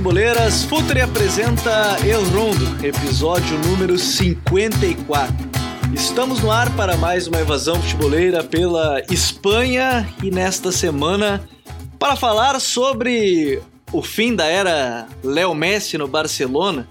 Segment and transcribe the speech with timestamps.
[0.00, 0.64] futeboleiras.
[0.64, 5.34] Futuri apresenta El Rondo, episódio número 54.
[5.92, 11.46] Estamos no ar para mais uma evasão futeboleira pela Espanha e nesta semana
[11.98, 13.60] para falar sobre
[13.92, 16.88] o fim da era Léo Messi no Barcelona.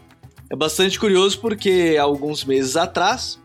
[0.48, 3.40] É bastante curioso porque alguns meses atrás,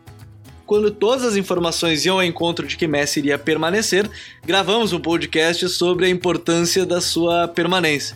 [0.67, 4.07] quando todas as informações iam ao encontro de que Messi iria permanecer,
[4.45, 8.15] gravamos um podcast sobre a importância da sua permanência.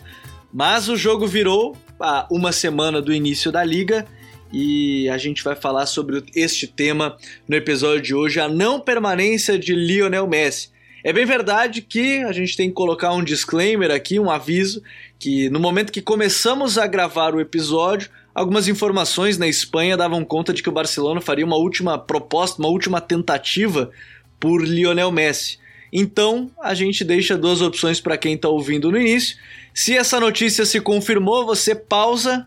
[0.52, 4.06] Mas o jogo virou a uma semana do início da liga
[4.52, 7.16] e a gente vai falar sobre este tema
[7.48, 10.70] no episódio de hoje, a não permanência de Lionel Messi.
[11.02, 14.82] É bem verdade que a gente tem que colocar um disclaimer aqui, um aviso,
[15.18, 20.52] que no momento que começamos a gravar o episódio, algumas informações na Espanha davam conta
[20.52, 23.90] de que o Barcelona faria uma última proposta, uma última tentativa
[24.38, 25.58] por Lionel Messi.
[25.92, 29.36] Então, a gente deixa duas opções para quem está ouvindo no início.
[29.72, 32.46] Se essa notícia se confirmou, você pausa,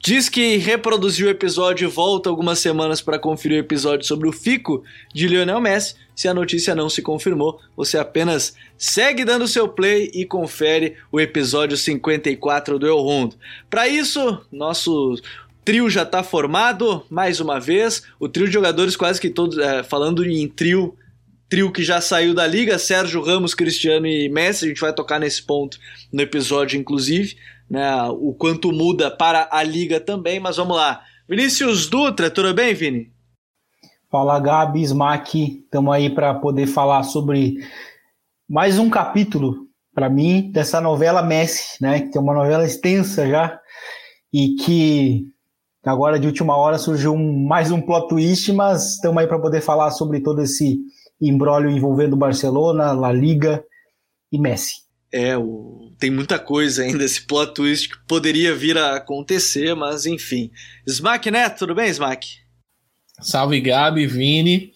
[0.00, 4.32] diz que reproduziu o episódio e volta algumas semanas para conferir o episódio sobre o
[4.32, 5.96] fico de Lionel Messi.
[6.14, 11.20] Se a notícia não se confirmou, você apenas segue dando seu play e confere o
[11.20, 13.36] episódio 54 do El Rondo.
[13.70, 15.16] Para isso, nosso
[15.64, 19.82] trio já está formado, mais uma vez, o trio de jogadores quase que todos, é,
[19.82, 20.96] falando em trio
[21.48, 25.18] trio que já saiu da liga, Sérgio Ramos, Cristiano e Messi, a gente vai tocar
[25.18, 25.78] nesse ponto
[26.12, 27.36] no episódio, inclusive,
[27.70, 31.02] né, o quanto muda para a liga também, mas vamos lá.
[31.28, 33.10] Vinícius Dutra, tudo bem, Vini?
[34.10, 37.56] Fala, Gabi, Smack, estamos aí para poder falar sobre
[38.48, 43.58] mais um capítulo, para mim, dessa novela Messi, né, que tem uma novela extensa já,
[44.32, 45.24] e que
[45.84, 49.62] agora de última hora surgiu um, mais um plot twist, mas estamos aí para poder
[49.62, 50.78] falar sobre todo esse
[51.20, 53.64] embrólio envolvendo Barcelona, La Liga
[54.30, 54.82] e Messi.
[55.10, 55.90] É, o...
[55.98, 60.50] tem muita coisa ainda, esse plot twist que poderia vir a acontecer, mas enfim.
[60.86, 62.28] Smack Neto, tudo bem, Smack?
[63.20, 64.72] Salve Gabi, Vini.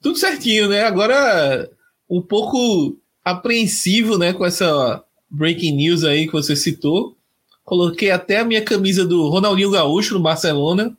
[0.00, 0.84] Tudo certinho, né?
[0.84, 1.68] Agora
[2.08, 7.16] um pouco apreensivo, né, com essa breaking news aí que você citou.
[7.64, 10.96] Coloquei até a minha camisa do Ronaldinho Gaúcho no Barcelona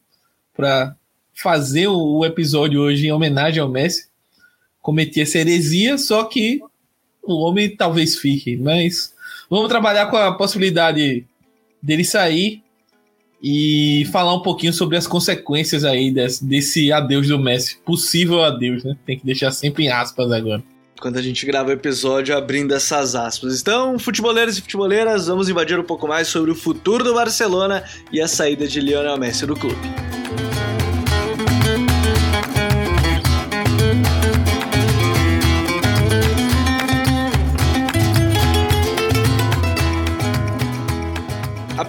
[0.56, 0.96] para
[1.34, 4.08] fazer o episódio hoje em homenagem ao Messi
[4.86, 6.62] cometi essa heresia, só que
[7.24, 9.16] o homem talvez fique, mas
[9.50, 11.26] vamos trabalhar com a possibilidade
[11.82, 12.62] dele sair
[13.42, 18.84] e falar um pouquinho sobre as consequências aí desse, desse adeus do Messi, possível adeus,
[18.84, 18.96] né?
[19.08, 20.64] Tem que deixar sempre em aspas agora.
[21.02, 23.60] Quando a gente grava o episódio abrindo essas aspas.
[23.60, 28.22] Então, futeboleiros e futeboleiras, vamos invadir um pouco mais sobre o futuro do Barcelona e
[28.22, 30.25] a saída de Lionel Messi do clube.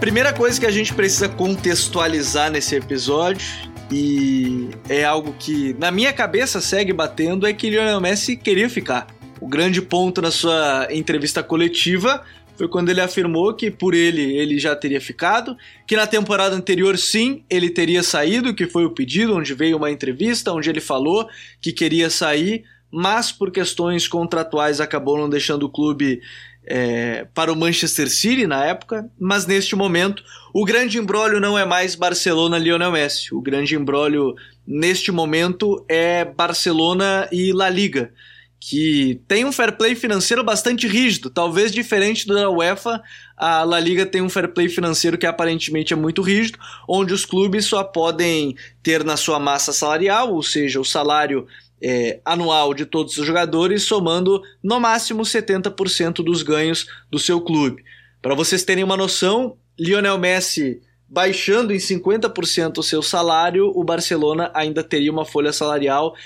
[0.06, 3.44] Primeira coisa que a gente precisa contextualizar nesse episódio
[3.91, 9.09] e é algo que na minha cabeça segue batendo é que Lionel Messi queria ficar.
[9.41, 12.22] O grande ponto na sua entrevista coletiva
[12.56, 15.56] foi quando ele afirmou que por ele ele já teria ficado,
[15.89, 19.91] que na temporada anterior sim ele teria saído, que foi o pedido, onde veio uma
[19.91, 21.28] entrevista onde ele falou
[21.61, 22.62] que queria sair,
[22.93, 26.21] mas por questões contratuais acabou não deixando o clube
[26.66, 30.22] é, para o Manchester City na época, mas neste momento
[30.53, 33.34] o grande embrólio não é mais Barcelona-Lionel Messi.
[33.34, 34.34] O grande embrólio
[34.66, 38.12] neste momento é Barcelona e La Liga,
[38.59, 43.00] que tem um fair play financeiro bastante rígido, talvez diferente da UEFA.
[43.37, 47.25] A La Liga tem um fair play financeiro que aparentemente é muito rígido, onde os
[47.25, 51.47] clubes só podem ter na sua massa salarial, ou seja, o salário
[51.83, 57.83] é, anual de todos os jogadores, somando no máximo 70% dos ganhos do seu clube.
[58.23, 64.51] Para vocês terem uma noção, Lionel Messi baixando em 50% o seu salário, o Barcelona
[64.53, 66.17] ainda teria uma folha salarial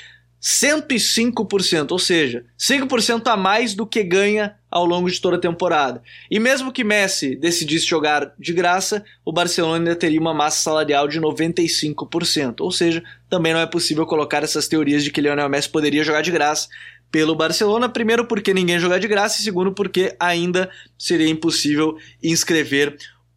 [0.41, 6.03] 105%, ou seja, 5% a mais do que ganha ao longo de toda a temporada.
[6.31, 11.07] E mesmo que Messi decidisse jogar de graça, o Barcelona ainda teria uma massa salarial
[11.07, 15.69] de 95%, ou seja, também não é possível colocar essas teorias de que Lionel Messi
[15.69, 16.69] poderia jogar de graça
[17.11, 22.97] pelo Barcelona, primeiro porque ninguém joga de graça e segundo porque ainda seria impossível inscrever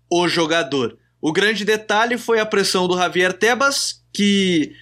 [0.09, 0.97] o jogador.
[1.21, 4.73] O grande detalhe foi a pressão do Javier Tebas, que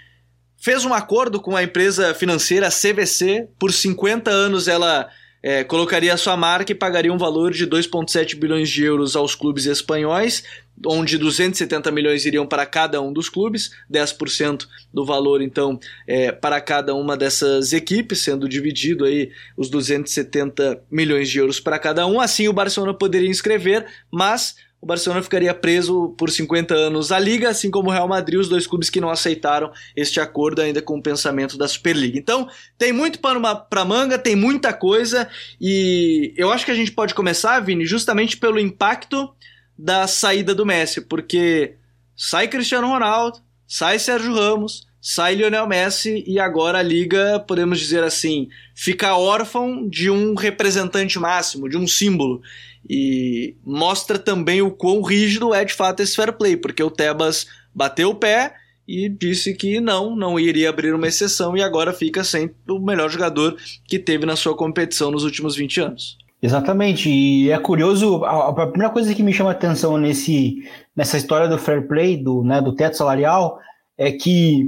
[0.58, 3.48] fez um acordo com a empresa financeira CVC.
[3.60, 5.10] Por 50 anos ela
[5.44, 9.66] é, colocaria sua marca e pagaria um valor de 2,7 bilhões de euros aos clubes
[9.66, 10.44] espanhóis,
[10.86, 16.60] onde 270 milhões iriam para cada um dos clubes, 10% do valor então é, para
[16.62, 22.20] cada uma dessas equipes, sendo dividido aí os 270 milhões de euros para cada um.
[22.20, 27.50] Assim o Barcelona poderia inscrever, mas o Barcelona ficaria preso por 50 anos à Liga,
[27.50, 30.98] assim como o Real Madrid, os dois clubes que não aceitaram este acordo ainda com
[30.98, 32.18] o pensamento da Superliga.
[32.18, 32.50] Então,
[32.80, 35.30] tem muito para manga, tem muita coisa,
[35.60, 39.32] e eu acho que a gente pode começar, Vini, justamente pelo impacto
[39.78, 41.76] da saída do Messi, porque
[42.16, 48.04] sai Cristiano Ronaldo, sai Sérgio Ramos, sai Lionel Messi e agora a liga, podemos dizer
[48.04, 52.42] assim, fica órfão de um representante máximo, de um símbolo.
[52.90, 57.46] E mostra também o quão rígido é de fato esse fair play, porque o Tebas
[57.74, 58.54] bateu o pé
[58.88, 63.10] e disse que não, não iria abrir uma exceção e agora fica sem o melhor
[63.10, 63.56] jogador
[63.88, 66.18] que teve na sua competição nos últimos 20 anos.
[66.42, 71.16] Exatamente, e é curioso, a, a primeira coisa que me chama a atenção nesse, nessa
[71.16, 73.60] história do fair play, do, né, do teto salarial,
[73.96, 74.66] é que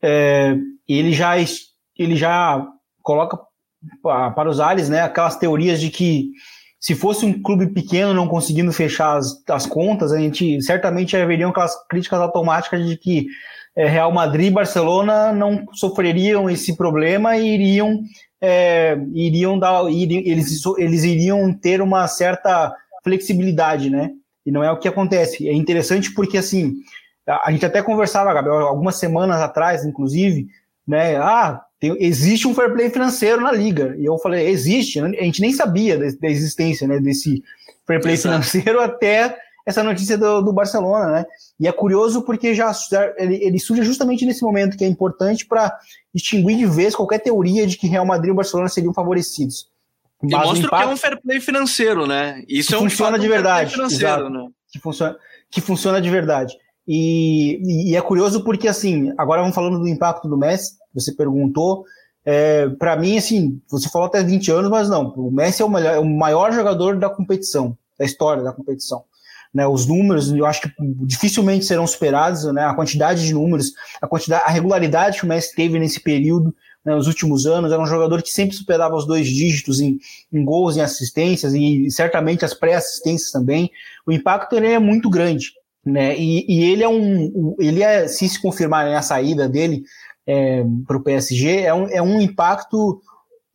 [0.00, 0.56] é,
[0.88, 1.34] ele, já,
[1.98, 2.66] ele já
[3.02, 3.38] coloca
[4.02, 6.30] para os ares né, aquelas teorias de que
[6.82, 11.50] se fosse um clube pequeno não conseguindo fechar as, as contas, a gente certamente haveriam
[11.50, 13.28] aquelas críticas automáticas de que
[13.76, 18.02] é, Real Madrid e Barcelona não sofreriam esse problema e iriam,
[18.40, 22.74] é, iriam dar, iriam, eles, eles iriam ter uma certa
[23.04, 24.10] flexibilidade, né?
[24.44, 25.48] E não é o que acontece.
[25.48, 26.74] É interessante porque assim
[27.24, 30.48] a gente até conversava, Gabriel, algumas semanas atrás, inclusive,
[30.84, 31.16] né?
[31.16, 33.96] Ah, tem, existe um fair play financeiro na liga.
[33.98, 37.42] E eu falei, existe, a gente nem sabia da, da existência né, desse
[37.84, 38.44] fair play Exato.
[38.44, 39.36] financeiro até
[39.66, 41.24] essa notícia do, do, Barcelona, né?
[41.58, 42.72] E é curioso porque já
[43.16, 45.76] ele, ele surge justamente nesse momento que é importante para
[46.14, 49.68] extinguir de vez qualquer teoria de que Real Madrid e Barcelona seriam favorecidos.
[50.22, 52.44] E mostra impacto, que é um fair play financeiro, né?
[52.48, 54.46] Isso é um funciona de verdade, exato, né?
[54.72, 55.16] que funciona
[55.50, 56.54] que funciona de verdade.
[56.86, 61.84] E, e, é curioso porque, assim, agora vamos falando do impacto do Messi, você perguntou.
[62.24, 65.68] É, para mim, assim, você falou até 20 anos, mas não, o Messi é o,
[65.68, 69.04] melhor, é o maior jogador da competição, da história da competição.
[69.52, 70.70] Né, os números, eu acho que
[71.04, 75.54] dificilmente serão superados, né, a quantidade de números, a quantidade, a regularidade que o Messi
[75.54, 79.26] teve nesse período, né, nos últimos anos, era um jogador que sempre superava os dois
[79.26, 79.98] dígitos em,
[80.32, 83.70] em gols, em assistências e certamente as pré-assistências também.
[84.06, 85.52] O impacto ele é muito grande
[85.84, 86.16] né?
[86.16, 89.82] E, e, ele é um, ele é, se se confirmar né, a saída dele
[90.26, 93.00] é, para o PSG, é um, é um impacto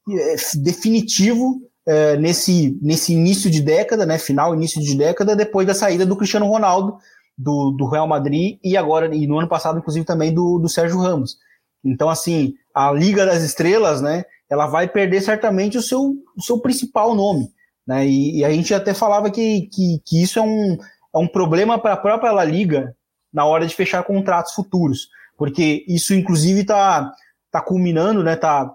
[0.10, 4.18] é, definitivo é, nesse, nesse início de década, né?
[4.18, 6.98] Final, início de década, depois da saída do Cristiano Ronaldo
[7.38, 11.00] do, do Real Madrid e agora e no ano passado, inclusive, também do, do Sérgio
[11.00, 11.38] Ramos.
[11.84, 14.26] Então, assim, a Liga das Estrelas, né?
[14.50, 17.50] Ela vai perder certamente o seu, o seu principal nome.
[17.86, 18.06] Né?
[18.06, 20.78] E, e a gente até falava que, que, que isso é um,
[21.16, 22.96] é um problema para a própria La Liga
[23.34, 27.14] na hora de fechar contratos futuros, porque isso inclusive está
[27.52, 28.36] tá culminando, né?
[28.36, 28.72] Tá,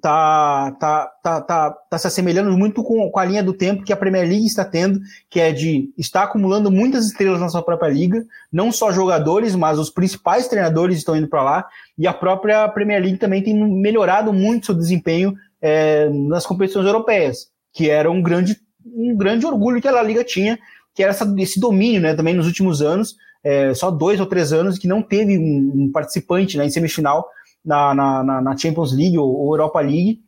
[0.00, 3.92] tá, tá, tá, tá, tá se assemelhando muito com, com a linha do tempo que
[3.92, 5.00] a Premier League está tendo,
[5.30, 9.78] que é de estar acumulando muitas estrelas na sua própria liga, não só jogadores, mas
[9.78, 11.66] os principais treinadores estão indo para lá,
[11.96, 17.48] e a própria Premier League também tem melhorado muito seu desempenho é, nas competições europeias,
[17.72, 20.58] que era um grande, um grande orgulho que a La Liga tinha
[20.96, 24.52] que era essa, esse domínio, né, também nos últimos anos, é, só dois ou três
[24.52, 27.28] anos que não teve um, um participante né, em semifinal
[27.64, 30.20] na, na, na Champions League ou, ou Europa League,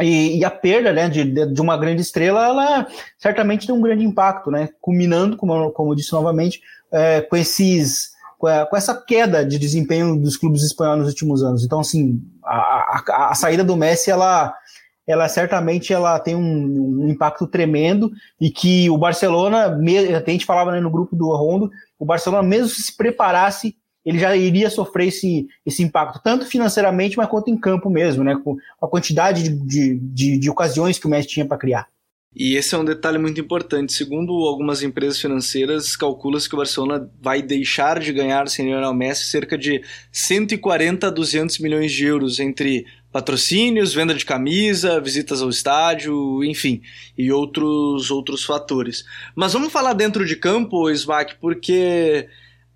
[0.00, 2.86] e, e, a perda né, de, de uma grande estrela, ela
[3.18, 6.60] certamente tem um grande impacto, né, culminando, como, como eu disse novamente,
[6.92, 11.64] é, com esses com, essa queda de desempenho dos clubes espanhóis nos últimos anos.
[11.64, 14.54] Então, assim, a, a, a saída do Messi, ela
[15.06, 18.10] ela certamente ela tem um, um, impacto tremendo
[18.40, 22.68] e que o Barcelona, a gente falava né, no grupo do Rondo, o Barcelona mesmo
[22.68, 27.88] se preparasse, ele já iria sofrer esse, esse impacto, tanto financeiramente, mas quanto em campo
[27.88, 31.58] mesmo, né, com a quantidade de, de, de, de ocasiões que o Messi tinha para
[31.58, 31.88] criar.
[32.38, 33.94] E esse é um detalhe muito importante.
[33.94, 39.24] Segundo algumas empresas financeiras, calcula-se que o Barcelona vai deixar de ganhar sem Lionel Messi
[39.24, 39.82] cerca de
[40.12, 42.84] 140 a 200 milhões de euros entre
[43.16, 46.82] patrocínios, venda de camisa, visitas ao estádio, enfim,
[47.16, 49.06] e outros outros fatores.
[49.34, 52.28] Mas vamos falar dentro de campo, Smack, porque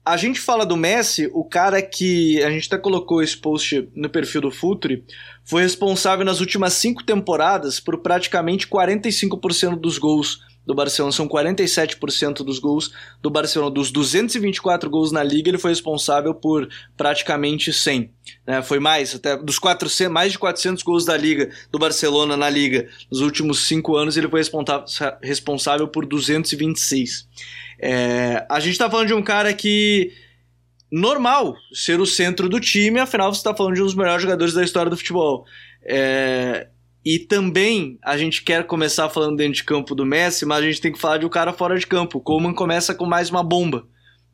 [0.03, 4.09] a gente fala do Messi, o cara que a gente até colocou esse post no
[4.09, 5.05] perfil do Futre,
[5.45, 10.41] foi responsável nas últimas cinco temporadas por praticamente 45% dos gols
[10.71, 13.73] do Barcelona, são 47% dos gols do Barcelona.
[13.73, 18.09] Dos 224 gols na liga, ele foi responsável por praticamente 100.
[18.47, 18.63] Né?
[18.63, 22.89] Foi mais, até dos 400, mais de 400 gols da liga, do Barcelona na liga.
[23.11, 24.43] Nos últimos cinco anos, ele foi
[25.21, 27.29] responsável por 226.
[27.81, 30.13] É, a gente tá falando de um cara que
[30.93, 34.55] normal ser o centro do time, afinal você está falando de um dos melhores jogadores
[34.55, 35.45] da história do futebol.
[35.83, 36.69] É,
[37.05, 40.81] E também a gente quer começar falando dentro de campo do Messi, mas a gente
[40.81, 42.19] tem que falar de um cara fora de campo.
[42.19, 43.87] O Coleman começa com mais uma bomba,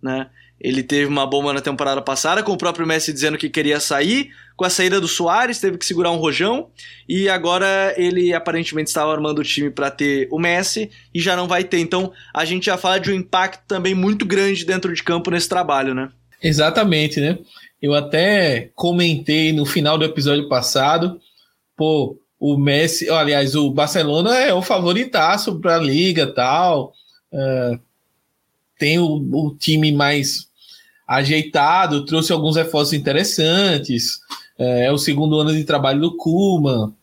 [0.02, 0.28] né?
[0.58, 4.30] Ele teve uma bomba na temporada passada, com o próprio Messi dizendo que queria sair.
[4.56, 6.70] Com a saída do Soares, teve que segurar um rojão.
[7.06, 11.46] E agora ele aparentemente estava armando o time para ter o Messi e já não
[11.46, 11.78] vai ter.
[11.78, 15.48] Então a gente já fala de um impacto também muito grande dentro de campo nesse
[15.48, 16.08] trabalho, né?
[16.42, 17.38] Exatamente, né?
[17.80, 21.20] Eu até comentei no final do episódio passado,
[21.76, 26.92] pô, o Messi, aliás, o Barcelona é o favoritaço para a liga tal.
[27.32, 27.78] Uh,
[28.78, 30.48] tem o, o, time mais
[31.08, 34.20] ajeitado, trouxe alguns reforços interessantes.
[34.58, 36.94] É, é o segundo ano de trabalho do Kuma.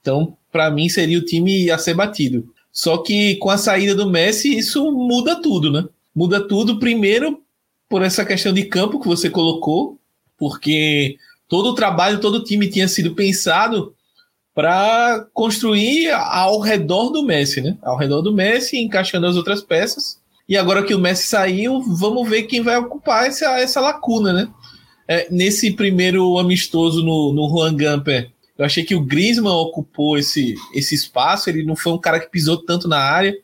[0.00, 2.52] Então, para mim, seria o time a ser batido.
[2.70, 5.84] Só que com a saída do Messi, isso muda tudo, né?
[6.14, 7.42] Muda tudo, primeiro,
[7.88, 9.98] por essa questão de campo que você colocou,
[10.38, 11.16] porque
[11.48, 13.94] todo o trabalho, todo o time tinha sido pensado
[14.54, 17.76] para construir ao redor do Messi, né?
[17.82, 20.20] Ao redor do Messi, encaixando as outras peças.
[20.48, 24.48] E agora que o Messi saiu, vamos ver quem vai ocupar essa, essa lacuna, né?
[25.08, 30.54] É, nesse primeiro amistoso no, no Juan Gamper, eu achei que o Griezmann ocupou esse,
[30.74, 31.48] esse espaço.
[31.48, 33.34] Ele não foi um cara que pisou tanto na área.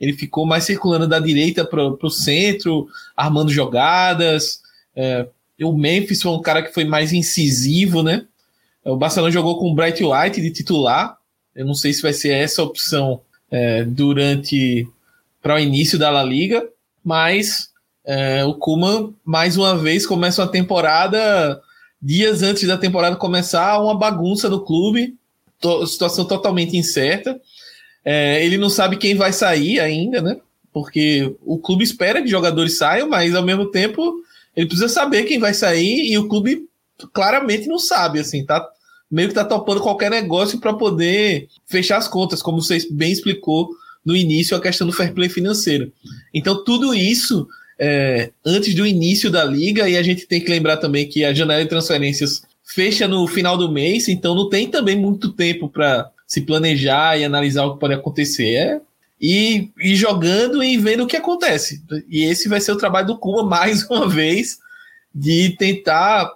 [0.00, 4.60] Ele ficou mais circulando da direita para o centro, armando jogadas.
[4.94, 5.26] É,
[5.62, 8.26] o Memphis foi um cara que foi mais incisivo, né?
[8.84, 11.16] O Barcelona jogou com o Bright White de titular.
[11.54, 13.20] Eu não sei se vai ser essa opção
[13.50, 14.86] é, durante
[15.42, 16.68] para o início da La Liga,
[17.04, 17.70] mas
[18.04, 21.60] é, o Kuman mais uma vez começa uma temporada
[22.00, 25.16] dias antes da temporada começar, uma bagunça no clube,
[25.60, 27.40] to, situação totalmente incerta.
[28.04, 30.38] É, ele não sabe quem vai sair ainda, né?
[30.72, 34.22] Porque o clube espera que jogadores saiam, mas ao mesmo tempo
[34.56, 36.67] ele precisa saber quem vai sair e o clube
[37.12, 38.66] claramente não sabe, assim, tá?
[39.10, 43.70] Meio que tá topando qualquer negócio para poder fechar as contas, como você bem explicou
[44.04, 45.92] no início a questão do fair play financeiro.
[46.32, 47.46] Então, tudo isso
[47.78, 51.32] é, antes do início da liga, e a gente tem que lembrar também que a
[51.32, 56.10] janela de transferências fecha no final do mês, então não tem também muito tempo para
[56.26, 58.54] se planejar e analisar o que pode acontecer.
[58.54, 58.80] É
[59.20, 61.82] e, e jogando e vendo o que acontece.
[62.08, 64.58] E esse vai ser o trabalho do Kuma mais uma vez,
[65.14, 66.30] de tentar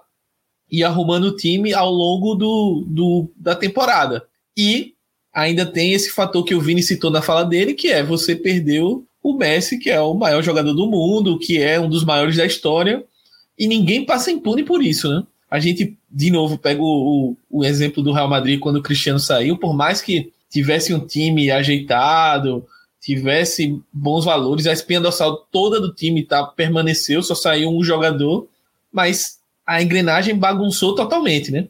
[0.73, 4.25] ir arrumando o time ao longo do, do, da temporada.
[4.57, 4.95] E
[5.31, 9.05] ainda tem esse fator que o Vini citou na fala dele, que é você perdeu
[9.21, 12.45] o Messi, que é o maior jogador do mundo, que é um dos maiores da
[12.45, 13.05] história,
[13.57, 15.23] e ninguém passa impune por isso, né?
[15.49, 19.19] A gente, de novo, pega o, o, o exemplo do Real Madrid quando o Cristiano
[19.19, 22.65] saiu, por mais que tivesse um time ajeitado,
[22.99, 28.47] tivesse bons valores, a espinha dorsal toda do time tá, permaneceu, só saiu um jogador,
[28.91, 31.67] mas a engrenagem bagunçou totalmente, né?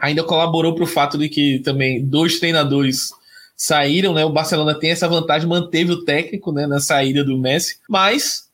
[0.00, 3.12] ainda colaborou para o fato de que também dois treinadores
[3.54, 4.24] saíram, né?
[4.24, 8.48] O Barcelona tem essa vantagem, manteve o técnico né, na saída do Messi, mas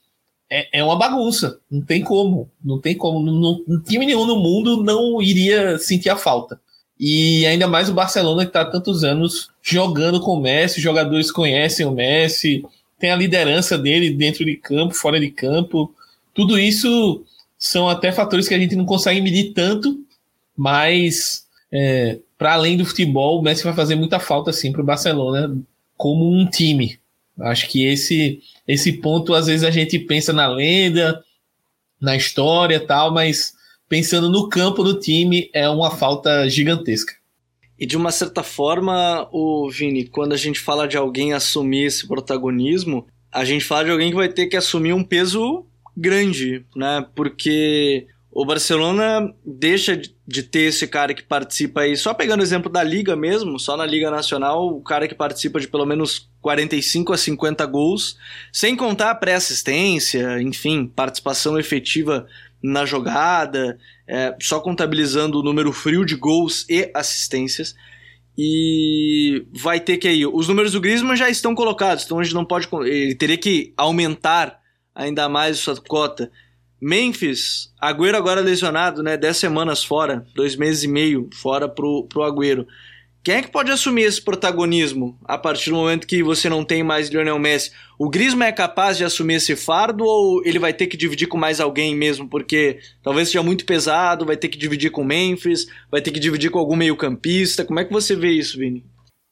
[0.51, 4.37] é, é uma bagunça, não tem como, não tem como, não, não, time nenhum no
[4.37, 6.61] mundo não iria sentir a falta.
[6.99, 11.31] E ainda mais o Barcelona que está há tantos anos jogando com o Messi, jogadores
[11.31, 12.65] conhecem o Messi,
[12.99, 15.95] tem a liderança dele dentro de campo, fora de campo.
[16.35, 17.23] Tudo isso
[17.59, 19.99] são até fatores que a gente não consegue medir tanto,
[20.57, 24.85] mas é, para além do futebol, o Messi vai fazer muita falta assim para o
[24.85, 25.57] Barcelona
[25.97, 26.99] como um time.
[27.41, 31.23] Acho que esse esse ponto às vezes a gente pensa na lenda,
[32.01, 33.55] na história, tal, mas
[33.89, 37.15] pensando no campo do time é uma falta gigantesca.
[37.79, 42.07] E de uma certa forma, o Vini, quando a gente fala de alguém assumir esse
[42.07, 47.07] protagonismo, a gente fala de alguém que vai ter que assumir um peso grande, né?
[47.15, 49.99] Porque o Barcelona deixa
[50.29, 53.79] de ter esse cara que participa aí, só pegando o exemplo da Liga mesmo, só
[53.79, 58.19] na Liga Nacional, o cara que participa de pelo menos 45 a 50 gols,
[58.53, 62.27] sem contar a pré-assistência, enfim, participação efetiva
[62.63, 67.75] na jogada, é, só contabilizando o número frio de gols e assistências.
[68.37, 70.27] E vai ter que aí.
[70.27, 72.69] Os números do Griezmann já estão colocados, então a gente não pode.
[72.83, 74.61] Ele teria que aumentar
[74.97, 76.31] ainda mais sua cota
[76.81, 79.17] Memphis, Agüero agora lesionado, né?
[79.17, 82.67] 10 semanas fora, dois meses e meio fora pro, pro Agüero.
[83.25, 86.85] Quem é que pode assumir esse protagonismo a partir do momento que você não tem
[86.85, 87.73] mais Lionel Messi?
[87.99, 91.37] O Griezmann é capaz de assumir esse fardo ou ele vai ter que dividir com
[91.37, 92.29] mais alguém mesmo?
[92.29, 96.51] Porque talvez seja muito pesado, vai ter que dividir com Memphis, vai ter que dividir
[96.51, 97.65] com algum meio-campista.
[97.65, 98.85] Como é que você vê isso, Vini?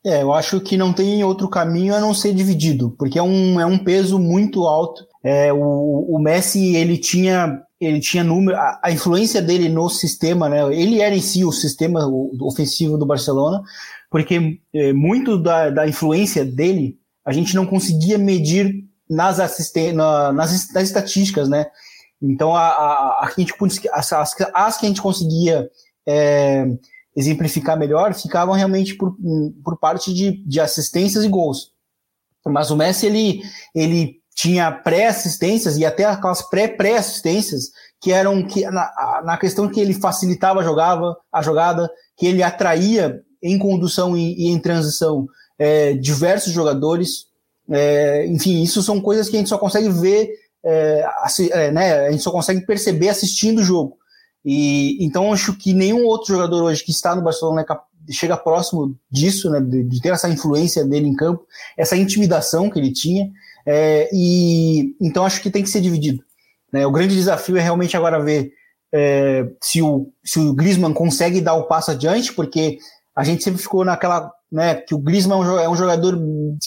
[0.05, 3.61] É, eu acho que não tem outro caminho a não ser dividido, porque é um,
[3.61, 8.81] é um peso muito alto É, o, o Messi ele tinha ele tinha número a,
[8.83, 10.63] a, influência dele no sistema, né?
[10.75, 12.07] Ele era em si o sistema
[12.41, 13.63] ofensivo do Barcelona,
[14.11, 20.33] porque é, muito da, da influência dele a gente não conseguia medir nas, assisten na,
[20.33, 21.67] nas, nas estatísticas, né?
[22.21, 23.55] Então, a, a, a gente,
[23.93, 25.69] as, as, as, que a gente conseguia
[26.07, 26.67] é,
[27.17, 29.17] exemplificar melhor ficavam realmente por,
[29.63, 31.73] por parte de, de assistências e gols.
[32.47, 33.43] Mas o Messi, ele,
[33.75, 39.95] ele tinha pré-assistências e até aquelas pré-pré-assistências que eram que, na, na questão que ele
[39.95, 45.27] facilitava a, jogava, a jogada, que ele atraía em condução e, e em transição
[45.59, 47.27] é, diversos jogadores.
[47.71, 50.31] É, enfim, isso são coisas que a gente só consegue ver,
[50.65, 51.07] é,
[51.51, 53.97] é, né, a gente só consegue perceber assistindo o jogo.
[54.45, 58.95] E então acho que nenhum outro jogador hoje que está no Barcelona é chega próximo
[59.11, 63.31] disso, né, de, ter essa influência dele em campo, essa intimidação que ele tinha.
[63.67, 66.23] É, e então acho que tem que ser dividido.
[66.73, 66.87] Né?
[66.87, 68.53] O grande desafio é realmente agora ver
[68.93, 72.79] é, se, o, se o Griezmann consegue dar o passo adiante, porque
[73.17, 76.19] a gente sempre ficou naquela, né, que o Griezmann é um jogador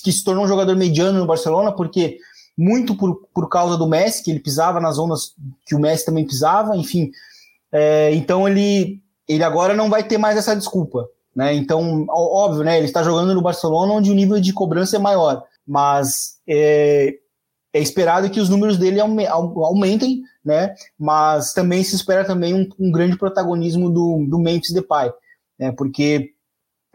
[0.03, 2.17] que se tornou um jogador mediano no Barcelona, porque
[2.57, 5.33] muito por, por causa do Messi, que ele pisava nas zonas
[5.65, 7.11] que o Messi também pisava, enfim.
[7.71, 11.05] É, então ele, ele agora não vai ter mais essa desculpa.
[11.35, 11.53] Né?
[11.53, 15.43] Então, óbvio, né, ele está jogando no Barcelona onde o nível de cobrança é maior
[15.67, 17.15] mas é,
[17.73, 20.73] é esperado que os números dele aumentem, né?
[20.97, 25.11] Mas também se espera também um, um grande protagonismo do, do Memphis Depay,
[25.59, 25.71] né?
[25.73, 26.31] Porque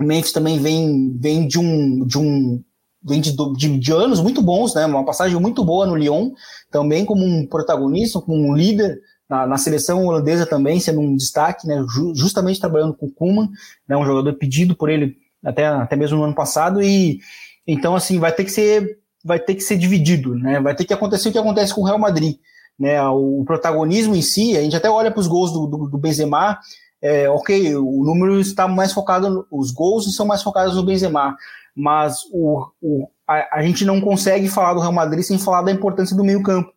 [0.01, 2.63] o Memphis também vem, vem de um de um
[3.05, 4.87] vem de, de, de, anos muito bons, né?
[4.87, 6.31] Uma passagem muito boa no Lyon,
[6.71, 8.99] também como um protagonista, como um líder
[9.29, 11.85] na, na seleção holandesa também, sendo um destaque, né?
[12.15, 13.51] Justamente trabalhando com o Koeman,
[13.89, 13.97] né?
[13.97, 17.21] Um jogador pedido por ele até, até mesmo no ano passado e
[17.67, 20.61] então, assim, vai ter que ser, vai ter que ser dividido, né?
[20.61, 22.37] Vai ter que acontecer o que acontece com o Real Madrid.
[22.79, 25.99] Né, o protagonismo em si, a gente até olha para os gols do, do, do
[25.99, 26.59] Benzema,
[27.01, 31.37] é, ok, o número está mais focado, os gols são mais focados no Benzema,
[31.77, 35.71] mas o, o, a, a, gente não consegue falar do Real Madrid sem falar da
[35.71, 36.73] importância do meio campo,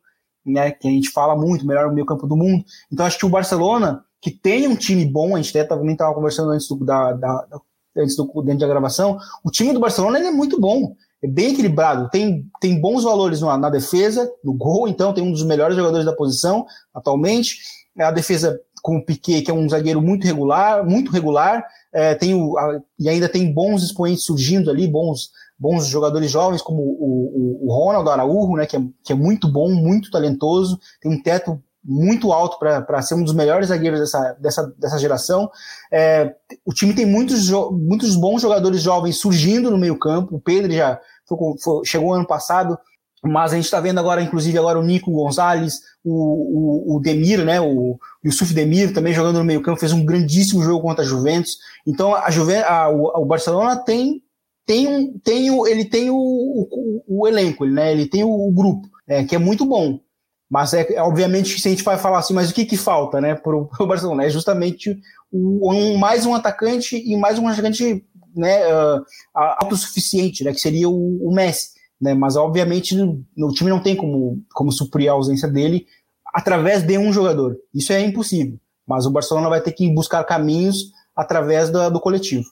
[0.46, 2.64] né, que a gente fala muito, melhor meio campo do mundo.
[2.92, 6.14] Então acho que o Barcelona, que tem um time bom, a gente até também estava
[6.14, 7.48] conversando antes do, da, da,
[7.98, 12.10] antes do, dentro da gravação, o time do Barcelona é muito bom, é bem equilibrado,
[12.10, 16.06] tem, tem bons valores na, na, defesa, no gol, então tem um dos melhores jogadores
[16.06, 17.60] da posição atualmente,
[17.98, 22.36] a defesa com o Piquet, que é um zagueiro muito regular, muito regular, é, tem
[22.36, 27.64] o, a, e ainda tem bons expoentes surgindo ali, bons, bons jogadores jovens, como o,
[27.64, 31.20] o, o Ronald Araújo, né, que é, que é muito bom, muito talentoso, tem um
[31.20, 35.50] teto muito alto para ser um dos melhores zagueiros dessa, dessa, dessa geração.
[35.92, 36.34] É,
[36.66, 40.36] o time tem muitos, muitos bons jogadores jovens surgindo no meio campo.
[40.36, 42.78] O Pedro já foi, foi, chegou ano passado,
[43.24, 47.44] mas a gente está vendo agora, inclusive, agora o Nico Gonzalez, o, o, o Demir,
[47.46, 51.08] né, o Yusuf Demir também jogando no meio campo, fez um grandíssimo jogo contra a
[51.08, 51.58] Juventus.
[51.86, 54.22] Então a, Juve, a, o, o Barcelona tem
[54.66, 57.92] tem um, tem o, ele tem o, o, o elenco, né?
[57.92, 60.00] Ele tem o, o grupo, é, que é muito bom.
[60.50, 63.20] Mas é, é obviamente se a gente vai falar assim, mas o que que falta,
[63.20, 64.26] né, para o Barcelona?
[64.26, 64.98] É justamente
[65.32, 68.06] o, um, mais um atacante e mais um atacante,
[68.36, 69.04] né, uh,
[69.34, 72.14] autossuficiente, né, que seria o, o Messi, né?
[72.14, 75.88] Mas obviamente no, time não tem como como suprir a ausência dele
[76.34, 77.56] através de um jogador.
[77.74, 78.60] Isso é impossível.
[78.88, 82.46] Mas o Barcelona vai ter que buscar caminhos através do, do coletivo.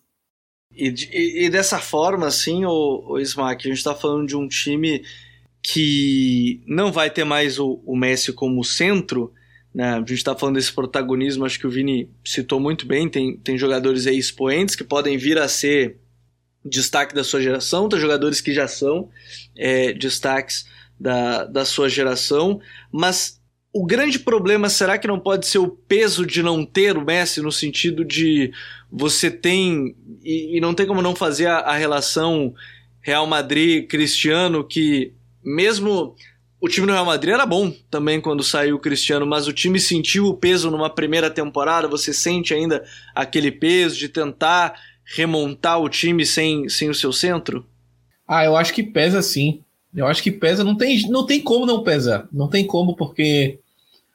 [0.75, 4.47] E, e, e, dessa forma, assim, o, o Smack, a gente está falando de um
[4.47, 5.03] time
[5.63, 9.33] que não vai ter mais o, o Messi como centro,
[9.73, 9.93] né?
[9.93, 13.57] A gente está falando desse protagonismo, acho que o Vini citou muito bem, tem, tem
[13.57, 15.97] jogadores aí expoentes que podem vir a ser
[16.63, 19.09] destaque da sua geração, tem jogadores que já são
[19.57, 20.65] é, destaques
[20.99, 23.41] da, da sua geração, mas
[23.73, 27.41] o grande problema será que não pode ser o peso de não ter o Messi
[27.41, 28.53] no sentido de
[28.91, 32.53] você tem e, e não tem como não fazer a, a relação
[33.01, 36.15] Real Madrid Cristiano que mesmo
[36.63, 39.79] o time do Real Madrid era bom também quando saiu o Cristiano, mas o time
[39.81, 41.89] sentiu o peso numa primeira temporada.
[41.89, 47.65] Você sente ainda aquele peso de tentar remontar o time sem, sem o seu centro?
[48.25, 49.61] Ah, eu acho que pesa sim.
[49.93, 52.27] Eu acho que pesa, não tem, não tem como não pesar.
[52.31, 53.59] Não tem como, porque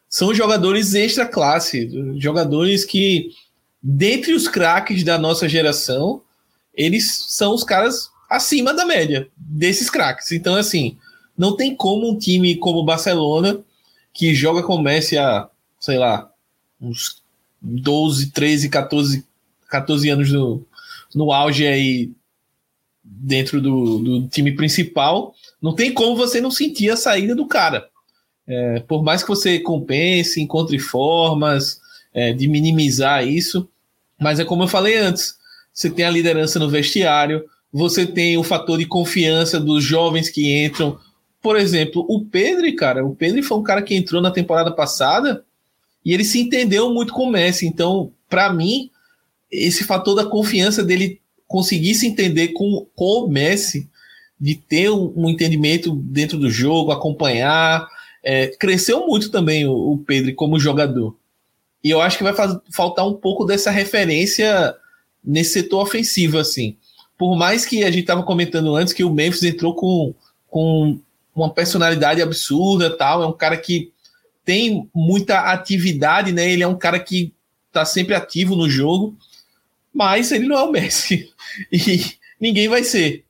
[0.08, 3.30] são jogadores extra classe, jogadores que,
[3.82, 6.22] dentre os craques da nossa geração,
[6.74, 10.32] eles são os caras acima da média desses craques.
[10.32, 10.96] Então, assim,
[11.38, 13.61] não tem como um time como o Barcelona,
[14.12, 15.48] que joga com o Messi há,
[15.79, 16.29] sei lá,
[16.81, 17.22] uns
[17.62, 19.24] 12, 13, 14,
[19.68, 20.66] 14 anos no,
[21.14, 22.11] no auge aí
[23.03, 27.88] dentro do, do time principal, não tem como você não sentir a saída do cara.
[28.46, 31.81] É, por mais que você compense, encontre formas
[32.12, 33.68] é, de minimizar isso,
[34.20, 35.37] mas é como eu falei antes:
[35.72, 40.64] você tem a liderança no vestiário, você tem o fator de confiança dos jovens que
[40.64, 40.98] entram.
[41.40, 45.44] Por exemplo, o Pedro, cara, o Pedro foi um cara que entrou na temporada passada
[46.05, 47.66] e ele se entendeu muito com o Messi.
[47.66, 48.90] Então, para mim,
[49.51, 53.88] esse fator da confiança dele conseguir se entender com, com o Messi,
[54.40, 57.88] de ter um, um entendimento dentro do jogo, acompanhar,
[58.22, 61.16] é, cresceu muito também o, o, Pedro como jogador.
[61.83, 64.74] E eu acho que vai faz, faltar um pouco dessa referência
[65.24, 66.77] nesse setor ofensivo, assim.
[67.16, 70.14] Por mais que a gente estava comentando antes que o Memphis entrou com,
[70.48, 71.01] com
[71.42, 73.92] uma personalidade absurda, tal, é um cara que
[74.44, 76.51] tem muita atividade, né?
[76.51, 77.35] Ele é um cara que
[77.70, 79.16] tá sempre ativo no jogo,
[79.92, 81.31] mas ele não é o Messi.
[81.72, 82.05] E
[82.38, 83.24] ninguém vai ser.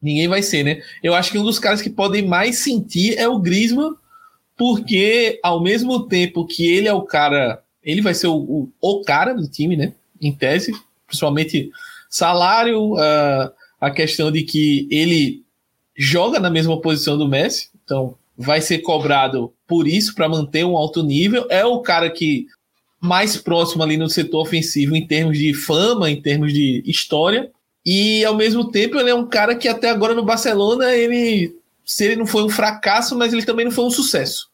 [0.00, 0.82] Ninguém vai ser, né?
[1.02, 3.94] Eu acho que um dos caras que podem mais sentir é o Griezmann,
[4.56, 9.02] porque ao mesmo tempo que ele é o cara, ele vai ser o, o, o
[9.02, 9.94] cara do time, né?
[10.20, 10.72] Em tese,
[11.06, 11.70] principalmente
[12.08, 13.50] salário, uh,
[13.80, 15.43] a questão de que ele
[15.96, 20.76] joga na mesma posição do Messi, então vai ser cobrado por isso para manter um
[20.76, 21.46] alto nível.
[21.48, 22.46] É o cara que
[23.00, 27.50] mais próximo ali no setor ofensivo em termos de fama, em termos de história.
[27.84, 31.54] E ao mesmo tempo ele é um cara que até agora no Barcelona ele
[31.84, 34.48] se ele não foi um fracasso, mas ele também não foi um sucesso.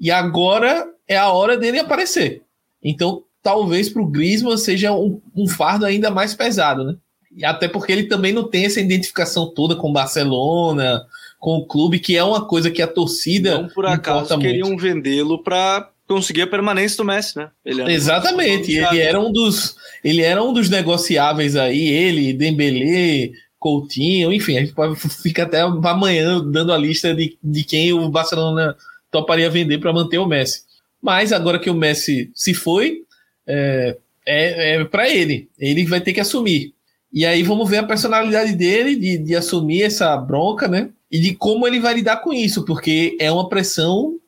[0.00, 2.42] E agora é a hora dele aparecer.
[2.82, 6.96] Então, talvez para o Griezmann seja um, um, fardo ainda mais pesado, né?
[7.36, 11.04] E até porque ele também não tem essa identificação toda com o Barcelona,
[11.38, 13.62] com o clube, que é uma coisa que a torcida.
[13.62, 17.50] Não por acaso queriam vendê-lo para conseguir a permanência do Messi, né?
[17.64, 18.72] Exatamente.
[18.72, 24.60] Ele era um dos ele era um dos negociáveis aí, ele, Dembélé, Coutinho, enfim, a
[24.60, 24.74] gente
[25.22, 28.76] ficar até amanhã dando a lista de, de quem o Barcelona
[29.10, 30.62] toparia vender para manter o Messi.
[31.00, 33.02] Mas agora que o Messi se foi,
[33.46, 35.48] é, é, é para ele.
[35.58, 36.73] Ele vai ter que assumir.
[37.14, 40.90] E aí vamos ver a personalidade dele de, de assumir essa bronca, né?
[41.08, 44.18] E de como ele vai lidar com isso, porque é uma pressão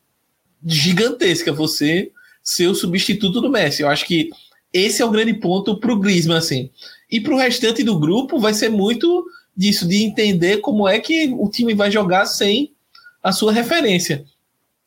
[0.64, 2.12] gigantesca você
[2.44, 3.82] ser o substituto do Messi.
[3.82, 4.30] Eu acho que
[4.72, 6.70] esse é o grande ponto para o Griezmann, assim.
[7.10, 11.34] E para o restante do grupo vai ser muito disso, de entender como é que
[11.36, 12.72] o time vai jogar sem
[13.20, 14.24] a sua referência.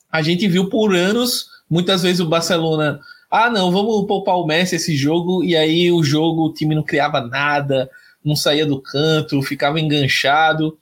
[0.09, 4.75] A gente viu por anos, muitas vezes o Barcelona, ah, não, vamos poupar o Messi
[4.75, 7.89] esse jogo, e aí o jogo, o time não criava nada,
[8.25, 10.77] não saía do canto, ficava enganchado,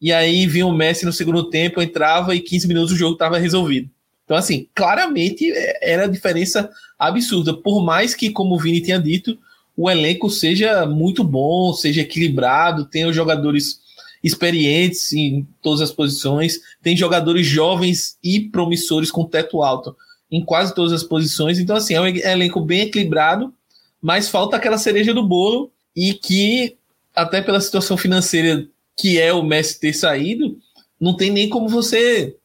[0.00, 3.36] e aí vinha o Messi no segundo tempo, entrava e 15 minutos o jogo estava
[3.36, 3.90] resolvido.
[4.24, 7.52] Então, assim, claramente é, era a diferença absurda.
[7.52, 9.36] Por mais que, como o Vini tinha dito,
[9.76, 13.80] o elenco seja muito bom, seja equilibrado, tenha jogadores
[14.22, 19.94] experientes em todas as posições, tem jogadores jovens e promissores com teto alto
[20.30, 21.58] em quase todas as posições.
[21.58, 23.52] Então, assim, é um elenco bem equilibrado,
[24.00, 26.76] mas falta aquela cereja do bolo e que,
[27.14, 28.66] até pela situação financeira
[28.96, 30.58] que é o Messi ter saído,
[31.00, 32.36] não tem nem como você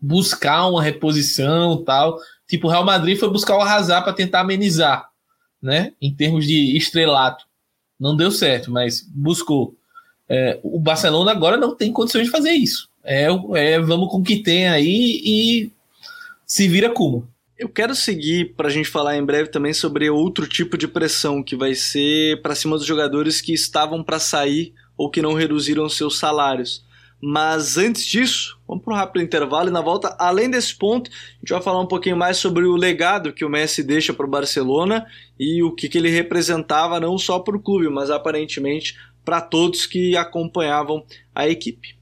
[0.00, 2.18] buscar uma reposição tal.
[2.48, 5.08] Tipo, o Real Madrid foi buscar o Hazard para tentar amenizar,
[5.62, 5.92] né?
[6.00, 7.44] Em termos de estrelato.
[7.98, 9.76] Não deu certo, mas buscou.
[10.28, 12.88] É, o Barcelona agora não tem condições de fazer isso.
[13.04, 15.70] É, é vamos com o que tem aí e
[16.52, 17.26] se vira como.
[17.58, 21.42] Eu quero seguir para a gente falar em breve também sobre outro tipo de pressão
[21.42, 25.88] que vai ser para cima dos jogadores que estavam para sair ou que não reduziram
[25.88, 26.84] seus salários.
[27.22, 31.38] Mas antes disso, vamos para um rápido intervalo e na volta, além desse ponto, a
[31.38, 34.30] gente vai falar um pouquinho mais sobre o legado que o Messi deixa para o
[34.30, 35.06] Barcelona
[35.40, 39.86] e o que, que ele representava não só para o clube, mas aparentemente para todos
[39.86, 41.02] que acompanhavam
[41.34, 42.01] a equipe.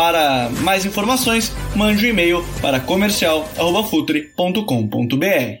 [0.00, 5.60] Para mais informações, mande um e-mail para comercial@futre.com.br.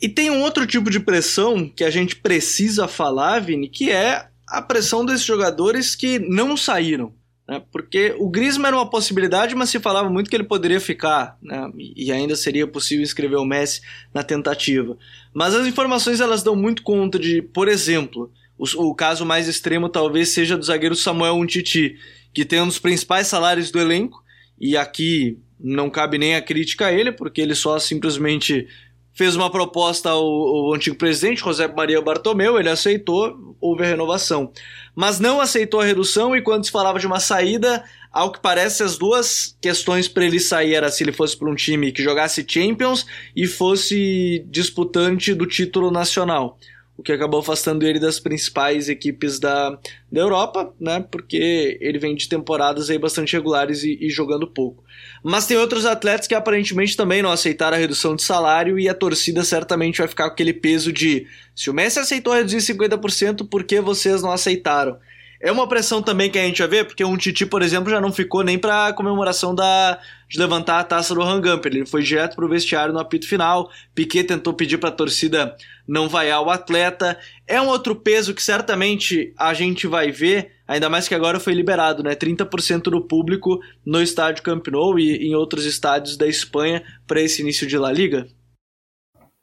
[0.00, 4.28] E tem um outro tipo de pressão que a gente precisa falar, Vini, que é
[4.48, 7.12] a pressão desses jogadores que não saíram.
[7.46, 7.62] Né?
[7.70, 11.70] Porque o Griezmann era uma possibilidade, mas se falava muito que ele poderia ficar, né?
[11.76, 13.82] e ainda seria possível inscrever o Messi
[14.14, 14.96] na tentativa.
[15.34, 19.88] Mas as informações elas dão muito conta de, por exemplo, o, o caso mais extremo
[19.88, 21.96] talvez seja do zagueiro Samuel Untiti,
[22.32, 24.22] que tem um dos principais salários do elenco,
[24.60, 28.68] e aqui não cabe nem a crítica a ele, porque ele só simplesmente
[29.14, 34.52] fez uma proposta ao, ao, antigo presidente, José Maria Bartomeu, ele aceitou, houve a renovação.
[34.94, 38.82] Mas não aceitou a redução e quando se falava de uma saída, ao que parece
[38.82, 42.46] as duas questões para ele sair era se ele fosse para um time que jogasse
[42.48, 46.58] Champions e fosse disputante do título nacional
[46.96, 49.70] o que acabou afastando ele das principais equipes da,
[50.10, 51.04] da Europa, né?
[51.10, 54.84] Porque ele vem de temporadas aí bastante regulares e, e, jogando pouco.
[55.22, 58.94] Mas tem outros atletas que aparentemente também não aceitaram a redução de salário e a
[58.94, 63.64] torcida certamente vai ficar com aquele peso de se o Messi aceitou reduzir 50%, por
[63.64, 64.98] que vocês não aceitaram?
[65.42, 68.00] É uma pressão também que a gente vai ver, porque um Titi, por exemplo, já
[68.00, 69.98] não ficou nem para comemoração da
[70.30, 71.72] de levantar a taça do Rangamper.
[71.72, 73.68] Ele foi direto pro vestiário no apito final.
[73.92, 77.18] Piquet tentou pedir para a torcida não vaiar o atleta.
[77.44, 81.54] É um outro peso que certamente a gente vai ver, ainda mais que agora foi
[81.54, 82.14] liberado, né?
[82.14, 87.42] 30% do público no estádio Camp Nou e em outros estádios da Espanha para esse
[87.42, 88.28] início de La Liga.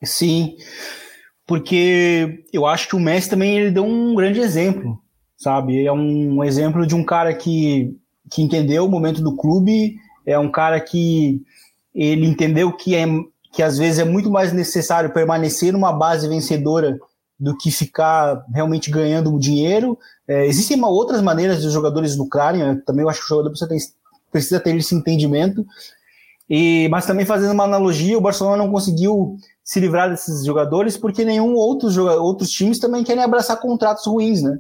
[0.02, 0.56] Sim,
[1.46, 4.98] porque eu acho que o Messi também ele deu um grande exemplo
[5.40, 5.86] sabe?
[5.86, 7.98] É um exemplo de um cara que,
[8.30, 11.42] que entendeu o momento do clube, é um cara que
[11.96, 13.06] ele entendeu que, é,
[13.52, 17.00] que às vezes é muito mais necessário permanecer numa base vencedora
[17.40, 19.98] do que ficar realmente ganhando dinheiro.
[20.28, 23.80] É, existem outras maneiras dos jogadores lucrarem, eu também acho que o jogador precisa ter,
[24.30, 25.66] precisa ter esse entendimento.
[26.50, 31.24] E, mas também fazendo uma analogia, o Barcelona não conseguiu se livrar desses jogadores porque
[31.24, 34.60] nenhum outros, outros times também querem abraçar contratos ruins, né?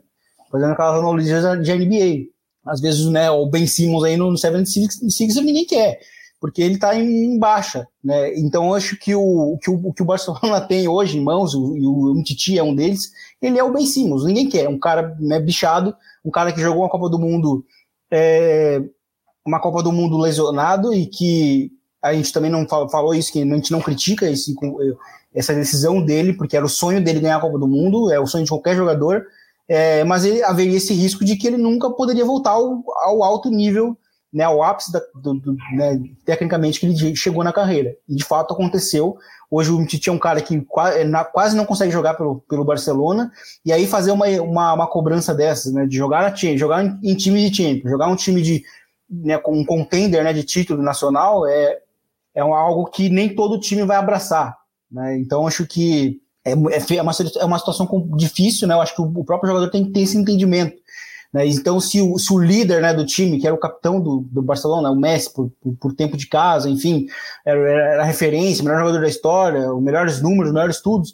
[0.51, 2.29] Fazendo aquela analogia de NBA.
[2.65, 5.99] Às vezes, né, o Ben Simmons aí no 76 ninguém quer,
[6.39, 8.37] porque ele está em baixa, né?
[8.37, 12.11] Então, acho que o, que o, que o Barcelona tem hoje em mãos, e o,
[12.11, 14.67] o Titi é um deles, ele é o Ben Simmons, ninguém quer.
[14.67, 17.65] Um cara né, bichado, um cara que jogou uma Copa do Mundo,
[18.11, 18.81] é,
[19.45, 23.45] uma Copa do Mundo lesionado e que a gente também não falou isso, que a
[23.45, 24.55] gente não critica esse,
[25.33, 28.27] essa decisão dele, porque era o sonho dele ganhar a Copa do Mundo, é o
[28.27, 29.25] sonho de qualquer jogador,
[29.69, 33.51] é, mas ele, haveria esse risco de que ele nunca poderia voltar ao, ao alto
[33.51, 33.95] nível,
[34.33, 37.95] né, ao ápice da, do, do, né, tecnicamente que ele chegou na carreira.
[38.07, 39.15] E de fato aconteceu.
[39.49, 40.59] Hoje o Titi é um cara que
[41.31, 43.31] quase não consegue jogar pelo, pelo Barcelona,
[43.63, 47.47] e aí fazer uma, uma, uma cobrança dessas, né, de jogar na jogar em, time
[47.47, 48.63] de Champions, jogar um time de
[49.07, 51.77] né, um contender né, de título nacional é,
[52.33, 54.57] é algo que nem todo time vai abraçar.
[54.91, 55.19] Né?
[55.19, 58.73] Então acho que é, é, é, uma, é uma situação difícil, né?
[58.73, 60.77] Eu acho que o, próprio jogador tem que ter esse entendimento.
[61.33, 61.45] Né?
[61.47, 64.41] Então, se o, se o líder né, do time, que era o capitão do, do
[64.41, 67.07] Barcelona, o Messi, por, por, por tempo de casa, enfim,
[67.45, 71.13] era, era, a referência, o melhor jogador da história, os melhores números, os melhores estudos,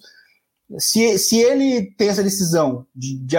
[0.80, 3.38] se, se ele tem essa decisão de, de,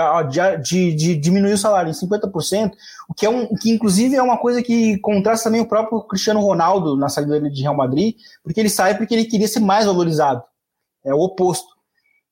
[0.62, 2.72] de, de, diminuir o salário em 50%,
[3.08, 6.40] o que é um que inclusive é uma coisa que contrasta também o próprio Cristiano
[6.40, 10.42] Ronaldo na saída de Real Madrid, porque ele sai porque ele queria ser mais valorizado.
[11.04, 11.75] É o oposto.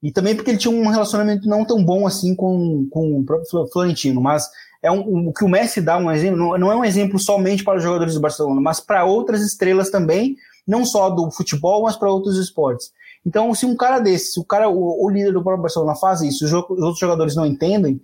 [0.04, 3.66] E também porque ele tinha um relacionamento não tão bom assim com, com o próprio
[3.72, 4.20] Florentino.
[4.20, 4.50] Mas
[4.82, 7.64] é um, o que o Messi dá um exemplo, não, não é um exemplo somente
[7.64, 10.36] para os jogadores do Barcelona, mas para outras estrelas também,
[10.68, 12.92] não só do futebol, mas para outros esportes.
[13.24, 16.20] Então, se um cara desse, se o cara, o, o líder do próprio Barcelona faz
[16.20, 17.98] isso, os, os outros jogadores não entendem,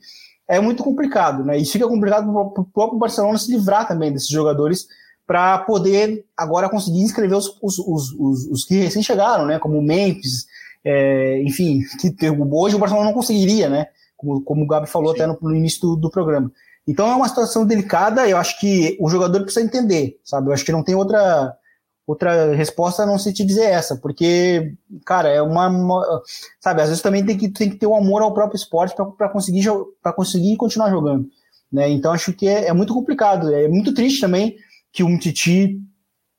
[0.48, 1.58] é muito complicado, né?
[1.58, 4.88] E fica complicado para o próprio Barcelona se livrar também desses jogadores
[5.26, 9.58] para poder agora conseguir inscrever os, os, os, os que recém chegaram, né?
[9.58, 10.46] Como o Memphis,
[10.84, 13.86] é, enfim, que hoje o Barcelona não conseguiria, né?
[14.16, 15.22] Como, como o Gabi falou Sim.
[15.22, 16.52] até no, no início do, do, programa.
[16.86, 20.48] Então é uma situação delicada, eu acho que o jogador precisa entender, sabe?
[20.48, 21.56] Eu acho que não tem outra
[22.06, 24.74] outra resposta a não ser te dizer essa, porque,
[25.06, 26.22] cara, é uma, uma
[26.58, 28.96] sabe, às vezes também tem que, tem que ter o um amor ao próprio esporte
[29.16, 29.64] para conseguir
[30.02, 31.28] para conseguir continuar jogando,
[31.72, 31.88] né?
[31.88, 34.56] Então acho que é, é muito complicado, é muito triste também
[34.92, 35.80] que o Titi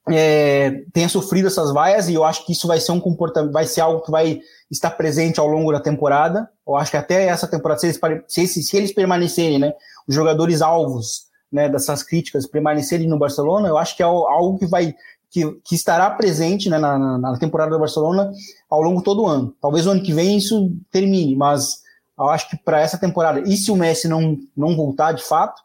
[0.09, 3.65] é, tenha sofrido essas vaias e eu acho que isso vai ser um comportamento, vai
[3.65, 6.49] ser algo que vai estar presente ao longo da temporada.
[6.67, 9.73] Eu acho que até essa temporada, se eles, se, se eles permanecerem, né,
[10.07, 14.65] os jogadores alvos né, dessas críticas permanecerem no Barcelona, eu acho que é algo que
[14.65, 14.95] vai
[15.29, 18.31] que, que estará presente né, na, na, temporada do Barcelona
[18.69, 19.55] ao longo todo o ano.
[19.61, 21.81] Talvez o ano que vem isso termine, mas
[22.19, 25.61] eu acho que para essa temporada, e se o Messi não, não voltar de fato,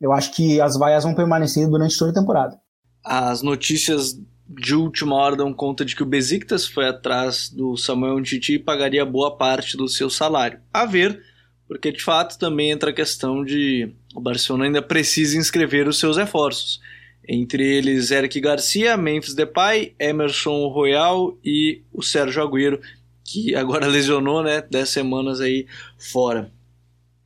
[0.00, 2.60] eu acho que as vaias vão permanecer durante toda a temporada
[3.04, 8.20] as notícias de última hora dão conta de que o Besiktas foi atrás do Samuel
[8.22, 10.60] Titi e pagaria boa parte do seu salário.
[10.72, 11.22] A ver,
[11.68, 16.16] porque de fato também entra a questão de o Barcelona ainda precisa inscrever os seus
[16.16, 16.80] reforços.
[17.28, 22.80] Entre eles Eric Garcia, Memphis Depay, Emerson Royal e o Sérgio Agüero,
[23.24, 26.50] que agora lesionou, né, 10 semanas aí fora.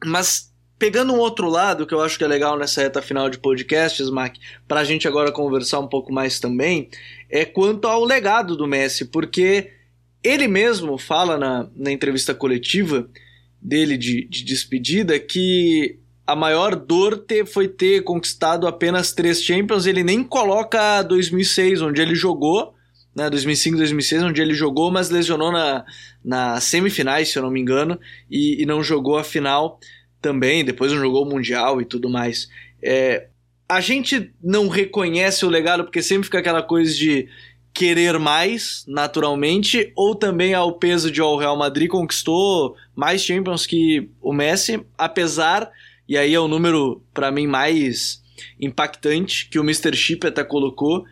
[0.05, 3.39] Mas pegando um outro lado que eu acho que é legal nessa reta final de
[3.39, 6.89] podcasts, Mac, para a gente agora conversar um pouco mais também,
[7.31, 9.71] é quanto ao legado do Messi, porque
[10.23, 13.09] ele mesmo fala na, na entrevista coletiva
[13.61, 19.87] dele de, de despedida que a maior dor ter, foi ter conquistado apenas três Champions.
[19.87, 22.75] Ele nem coloca 2006, onde ele jogou,
[23.15, 25.85] né, 2005, 2006, onde ele jogou, mas lesionou na,
[26.25, 27.99] na semifinais, se eu não me engano,
[28.31, 29.79] e, e não jogou a final
[30.25, 30.65] também.
[30.65, 32.49] Depois não jogou o Mundial e tudo mais.
[32.83, 33.27] É,
[33.69, 37.29] a gente não reconhece o legado porque sempre fica aquela coisa de
[37.75, 44.09] querer mais, naturalmente, ou também ao peso de o Real Madrid conquistou mais Champions que
[44.23, 45.71] o Messi, apesar
[46.09, 48.23] e aí é o número para mim mais
[48.61, 49.97] impactante que o Mr.
[49.97, 51.05] Chip até colocou,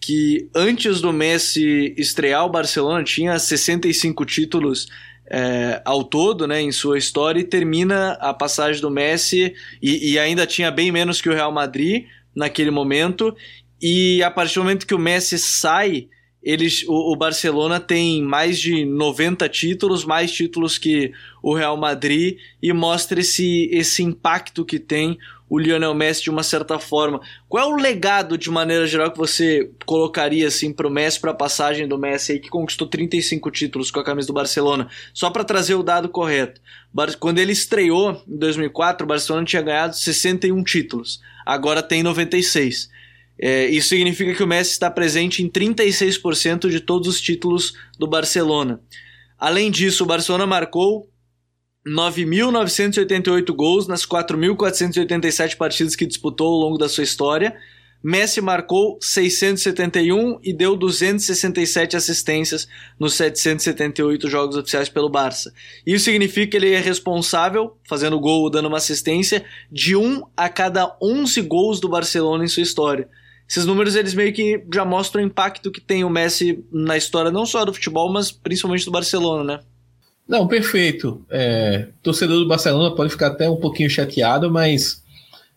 [0.00, 4.88] que antes do Messi estrear o Barcelona tinha 65 títulos
[5.30, 10.18] é, ao todo né, em sua história e termina a passagem do Messi e, e,
[10.18, 13.34] ainda tinha bem menos que o Real Madrid naquele momento
[13.80, 16.08] e a partir do momento que o Messi sai
[16.42, 22.38] eles, o, o, Barcelona tem mais de 90 títulos, mais títulos que o Real Madrid,
[22.62, 25.18] e mostra esse, esse impacto que tem
[25.50, 27.20] o Lionel Messi de uma certa forma.
[27.48, 31.32] Qual é o legado, de maneira geral, que você colocaria assim, para o Messi, para
[31.32, 34.88] a passagem do Messi, aí, que conquistou 35 títulos com a camisa do Barcelona?
[35.12, 36.60] Só para trazer o dado correto.
[37.18, 42.88] Quando ele estreou em 2004, o Barcelona tinha ganhado 61 títulos, agora tem 96.
[43.42, 48.06] É, isso significa que o Messi está presente em 36% de todos os títulos do
[48.06, 48.80] Barcelona.
[49.38, 51.08] Além disso, o Barcelona marcou
[51.88, 57.56] 9.988 gols nas 4.487 partidas que disputou ao longo da sua história.
[58.04, 65.50] Messi marcou 671 e deu 267 assistências nos 778 jogos oficiais pelo Barça.
[65.86, 70.50] Isso significa que ele é responsável, fazendo gol ou dando uma assistência, de um a
[70.50, 73.08] cada 11 gols do Barcelona em sua história
[73.50, 77.32] esses números eles meio que já mostram o impacto que tem o Messi na história
[77.32, 79.60] não só do futebol, mas principalmente do Barcelona, né?
[80.28, 81.26] Não, perfeito.
[81.28, 85.02] É, torcedor do Barcelona pode ficar até um pouquinho chateado, mas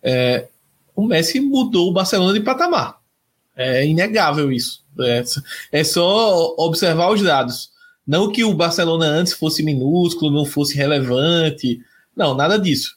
[0.02, 0.48] é,
[0.96, 2.98] o Messi mudou o Barcelona de patamar.
[3.56, 4.84] É inegável isso.
[5.00, 5.24] É,
[5.72, 7.70] é só observar os dados.
[8.08, 11.80] Não que o Barcelona antes fosse minúsculo, não fosse relevante.
[12.16, 12.96] Não, nada disso.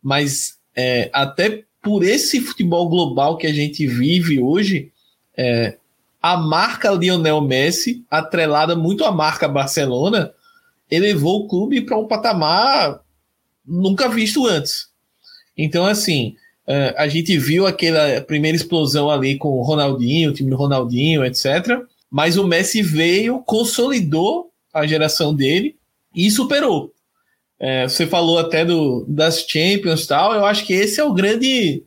[0.00, 4.90] Mas é, até por esse futebol global que a gente vive hoje,
[5.38, 5.76] é,
[6.20, 10.32] a marca Lionel Messi, atrelada muito à marca Barcelona,
[10.90, 13.00] elevou o clube para um patamar
[13.64, 14.88] nunca visto antes.
[15.56, 16.34] Então, assim,
[16.66, 21.24] é, a gente viu aquela primeira explosão ali com o Ronaldinho, o time do Ronaldinho,
[21.24, 21.84] etc.
[22.10, 25.76] Mas o Messi veio, consolidou a geração dele
[26.12, 26.92] e superou.
[27.58, 30.34] É, você falou até do, das Champions e tal.
[30.34, 31.82] Eu acho que esse é o grande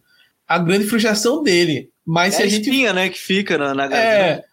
[0.48, 1.90] a grande frustração dele.
[2.06, 4.44] Mas é se a, a gente espinha, né, que fica na, na É,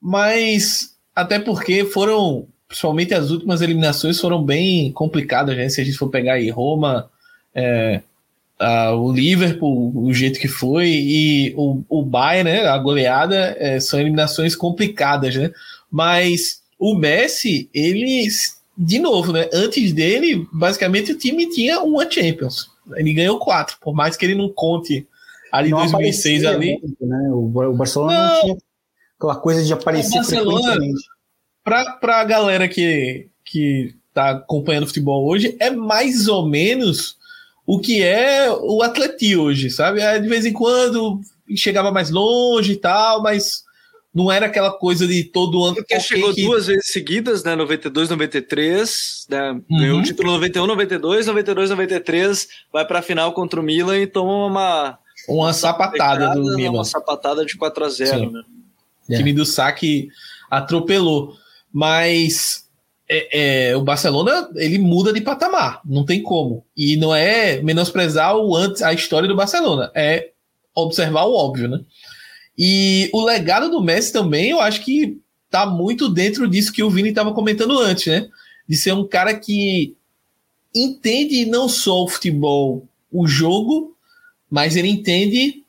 [0.00, 5.68] mas até porque foram, principalmente as últimas eliminações foram bem complicadas, né?
[5.68, 7.10] Se a gente for pegar aí Roma,
[7.52, 8.00] é,
[8.60, 13.80] a, o Liverpool, o jeito que foi e o, o Bayern, né, a goleada, é,
[13.80, 15.50] são eliminações complicadas, né?
[15.90, 18.28] Mas o Messi, ele
[18.82, 19.46] de novo, né?
[19.52, 22.70] Antes dele, basicamente o time tinha uma Champions.
[22.96, 25.06] Ele ganhou quatro, por mais que ele não conte
[25.52, 26.78] ali em 2006 ali.
[26.82, 27.30] Muito, né?
[27.30, 28.56] O Barcelona não, não, tinha
[29.18, 31.02] aquela coisa de aparecer o frequentemente.
[31.62, 37.18] Para a galera que, que tá acompanhando futebol hoje, é mais ou menos
[37.66, 40.00] o que é o Atleti hoje, sabe?
[40.00, 41.20] É, de vez em quando
[41.54, 43.62] chegava mais longe e tal, mas
[44.14, 45.76] não era aquela coisa de todo ano.
[45.76, 46.42] Porque chegou que...
[46.42, 47.54] duas vezes seguidas, né?
[47.54, 49.52] 92, 93, né?
[49.52, 49.78] Uhum.
[49.78, 54.32] Ganhou o título 91, 92, 92, 93, vai pra final contra o Milan e toma
[54.32, 54.98] uma.
[55.28, 56.72] Uma, uma sapatada do Milan.
[56.72, 58.42] Uma sapatada de 4 a 0 né?
[59.08, 60.08] O time do saque
[60.50, 61.34] atropelou.
[61.72, 62.68] Mas
[63.08, 66.64] é, é, o Barcelona ele muda de patamar, não tem como.
[66.76, 70.30] E não é menosprezar o antes a história do Barcelona, é
[70.74, 71.80] observar o óbvio, né?
[72.56, 75.18] E o legado do Messi também, eu acho que
[75.50, 78.28] tá muito dentro disso que o Vini estava comentando antes, né?
[78.68, 79.94] De ser um cara que
[80.74, 83.96] entende não só o futebol, o jogo,
[84.48, 85.62] mas ele entende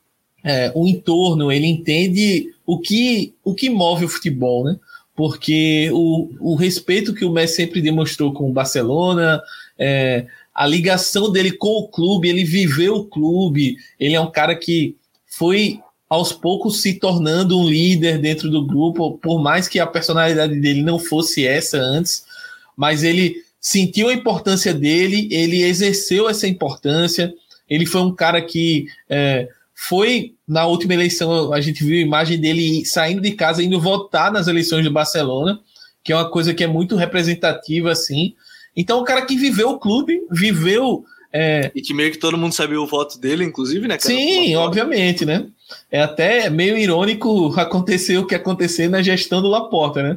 [0.44, 4.78] é, o entorno, ele entende o que, o que move o futebol, né?
[5.14, 9.42] Porque o, o respeito que o Messi sempre demonstrou com o Barcelona,
[9.78, 14.54] é, a ligação dele com o clube, ele viveu o clube, ele é um cara
[14.54, 15.80] que foi
[16.12, 20.82] aos poucos se tornando um líder dentro do grupo, por mais que a personalidade dele
[20.82, 22.26] não fosse essa antes,
[22.76, 27.32] mas ele sentiu a importância dele, ele exerceu essa importância,
[27.66, 32.38] ele foi um cara que é, foi na última eleição, a gente viu a imagem
[32.38, 35.60] dele saindo de casa, indo votar nas eleições do Barcelona,
[36.04, 38.34] que é uma coisa que é muito representativa, assim.
[38.76, 41.06] Então, o cara que viveu o clube, viveu.
[41.32, 41.70] É...
[41.74, 43.96] E que meio que todo mundo sabia o voto dele, inclusive, né?
[43.98, 45.46] Sim, obviamente, né?
[45.90, 50.16] É até meio irônico acontecer o que aconteceu na gestão do Laporta, né?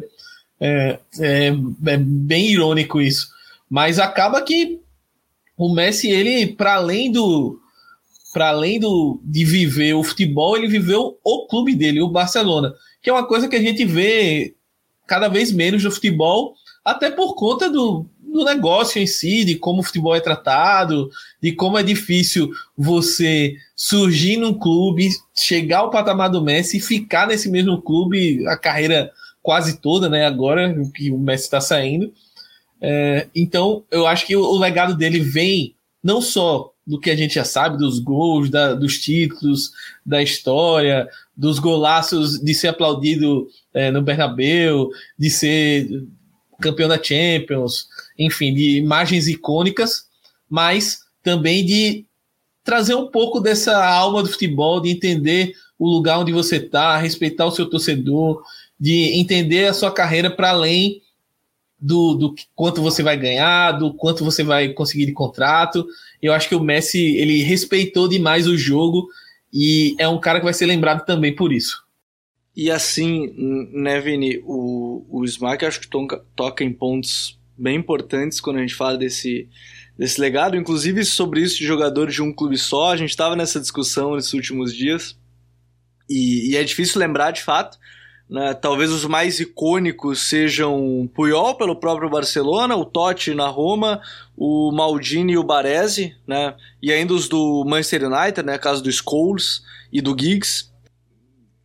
[0.59, 1.47] É, é,
[1.87, 3.27] é bem irônico isso.
[3.69, 4.79] Mas acaba que
[5.57, 7.59] o Messi, ele, para além do,
[8.33, 13.09] para além do, de viver o futebol, ele viveu o clube dele, o Barcelona, que
[13.09, 14.53] é uma coisa que a gente vê
[15.07, 16.53] cada vez menos no futebol,
[16.83, 18.05] até por conta do,
[18.35, 21.09] do negócio em si, de como o futebol é tratado,
[21.41, 27.27] de como é difícil você surgir num clube, chegar ao patamar do Messi e ficar
[27.27, 29.09] nesse mesmo clube a carreira
[29.41, 30.25] quase toda, né?
[30.25, 32.11] Agora que o Messi está saindo.
[32.81, 35.73] É, então, eu acho que o, legado dele vem
[36.03, 39.71] não só do que a gente já sabe, dos gols, da, dos títulos,
[40.05, 46.05] da história, dos golaços de ser aplaudido é, no Bernabeu, de ser
[46.61, 47.87] campeão da Champions,
[48.17, 50.07] enfim, de imagens icônicas,
[50.49, 52.05] mas também de
[52.63, 57.45] trazer um pouco dessa alma do futebol, de entender o lugar onde você está, respeitar
[57.45, 58.43] o seu torcedor,
[58.79, 61.01] de entender a sua carreira para além
[61.79, 65.85] do, do quanto você vai ganhar, do quanto você vai conseguir de contrato.
[66.21, 69.07] Eu acho que o Messi ele respeitou demais o jogo
[69.53, 71.84] e é um cara que vai ser lembrado também por isso.
[72.55, 73.33] E assim,
[73.73, 78.61] né, Vini, o, o Smack acho que toca, toca em pontos bem importantes quando a
[78.61, 79.49] gente fala desse,
[79.97, 82.91] desse legado, inclusive sobre isso de jogadores de um clube só.
[82.91, 85.17] A gente estava nessa discussão nesses últimos dias
[86.09, 87.77] e, e, é difícil lembrar de fato,
[88.29, 88.53] né?
[88.53, 94.01] Talvez os mais icônicos sejam Puyol pelo próprio Barcelona, o Totti na Roma,
[94.35, 96.55] o Maldini e o Baresi, né?
[96.81, 98.57] E ainda os do Manchester United, né?
[98.57, 100.73] Caso do Scholes e do Giggs.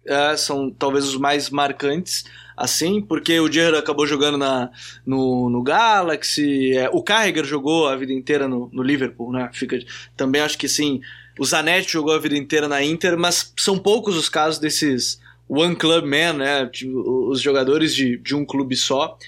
[0.07, 2.25] É, são talvez os mais marcantes,
[2.57, 4.71] assim, porque o Gerrard acabou jogando na,
[5.07, 9.51] no, no Galaxy, é, o Carragher jogou a vida inteira no, no Liverpool, né?
[9.53, 9.79] Fica,
[10.17, 11.01] também acho que sim.
[11.39, 15.75] O Zanetti jogou a vida inteira na Inter, mas são poucos os casos desses one
[15.75, 16.67] club man, né?
[16.67, 19.19] Tipo, os jogadores de, de um clube só.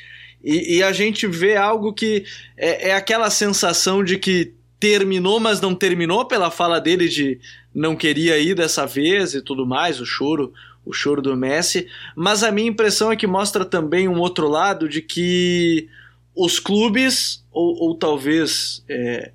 [0.42, 2.24] E, e a gente vê algo que
[2.56, 4.52] é, é, aquela sensação de que
[4.83, 7.39] terminou, mas não terminou pela fala dele de
[7.72, 10.53] não queria ir dessa vez e tudo mais, o choro,
[10.85, 11.87] o choro do Messi.
[12.16, 15.89] Mas a minha impressão é que mostra também um outro lado de que
[16.35, 19.30] os clubes, ou, ou talvez é,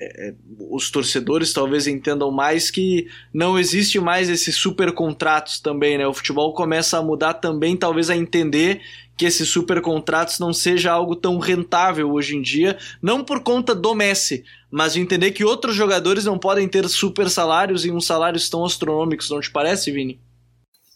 [0.00, 0.34] é,
[0.70, 6.06] os torcedores talvez entendam mais que não existe mais esses super contratos também, né?
[6.06, 8.80] O futebol começa a mudar também, talvez a entender
[9.16, 13.74] que esses super contratos não seja algo tão rentável hoje em dia, não por conta
[13.74, 18.06] do Messi, mas de entender que outros jogadores não podem ter super salários e uns
[18.06, 20.20] salários tão astronômicos, não te parece, Vini?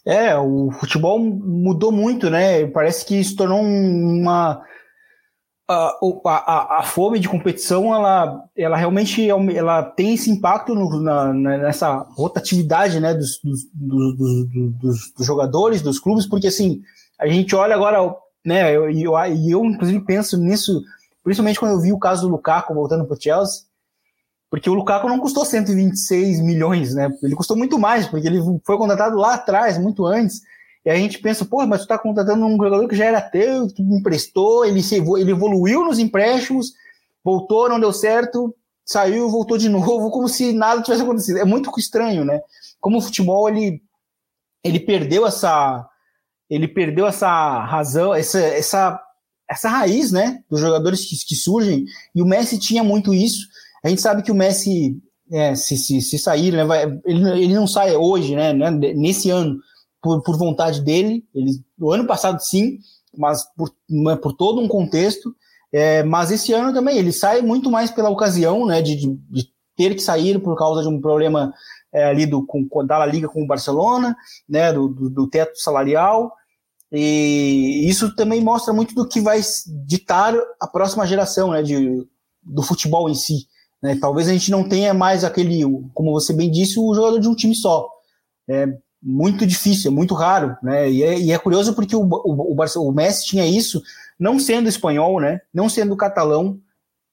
[0.05, 2.65] É, o futebol mudou muito, né?
[2.67, 4.61] Parece que se tornou uma
[5.69, 11.31] a, a, a, fome de competição ela, ela realmente ela tem esse impacto no, na,
[11.31, 14.49] nessa rotatividade né, dos, dos, dos,
[14.79, 16.81] dos, dos, jogadores, dos clubes, porque assim,
[17.19, 18.15] a gente olha agora,
[18.45, 20.81] né, eu, eu, eu inclusive penso nisso,
[21.23, 23.63] principalmente quando eu vi o caso do Lukaku voltando para o Chelsea,
[24.49, 27.15] porque o Lukaku não custou 126 milhões, né?
[27.21, 30.41] Ele custou muito mais, porque ele foi contratado lá atrás, muito antes.
[30.83, 33.67] E a gente pensa, pô, mas tu tá contratando um jogador que já era teu,
[33.67, 36.73] que emprestou, ele, se, ele evoluiu nos empréstimos,
[37.23, 41.37] voltou, não deu certo, saiu, voltou de novo, como se nada tivesse acontecido.
[41.37, 42.41] É muito estranho, né?
[42.79, 43.83] Como o futebol, ele,
[44.63, 45.87] ele perdeu essa
[46.49, 49.01] ele perdeu essa razão, essa, essa,
[49.49, 51.85] essa raiz, né, dos jogadores que, que surgem,
[52.15, 53.47] e o Messi tinha muito isso.
[53.83, 54.97] A gente sabe que o Messi,
[55.31, 59.29] é, se, se, se sair, né, vai, ele, ele não sai hoje, né, né nesse
[59.29, 59.59] ano,
[60.01, 61.23] por, por vontade dele.
[61.33, 62.79] Ele, no ano passado, sim,
[63.17, 63.71] mas por,
[64.21, 65.33] por todo um contexto.
[65.71, 69.93] É, mas esse ano também ele sai muito mais pela ocasião, né, de, de ter
[69.93, 71.53] que sair por causa de um problema
[71.93, 74.15] é, ali do, com, da La Liga com o Barcelona,
[74.47, 76.33] né, do, do, do, teto salarial.
[76.91, 79.39] E isso também mostra muito do que vai
[79.85, 82.05] ditar a próxima geração, né, de,
[82.43, 83.47] do futebol em si.
[83.81, 83.97] Né?
[83.99, 85.61] Talvez a gente não tenha mais aquele,
[85.93, 87.87] como você bem disse, o jogador de um time só.
[88.47, 88.67] É,
[89.01, 90.89] muito difícil, é muito raro, né?
[90.89, 93.81] E é, e é curioso porque o, o, o, o Messi tinha isso,
[94.19, 95.39] não sendo espanhol, né?
[95.53, 96.59] Não sendo catalão,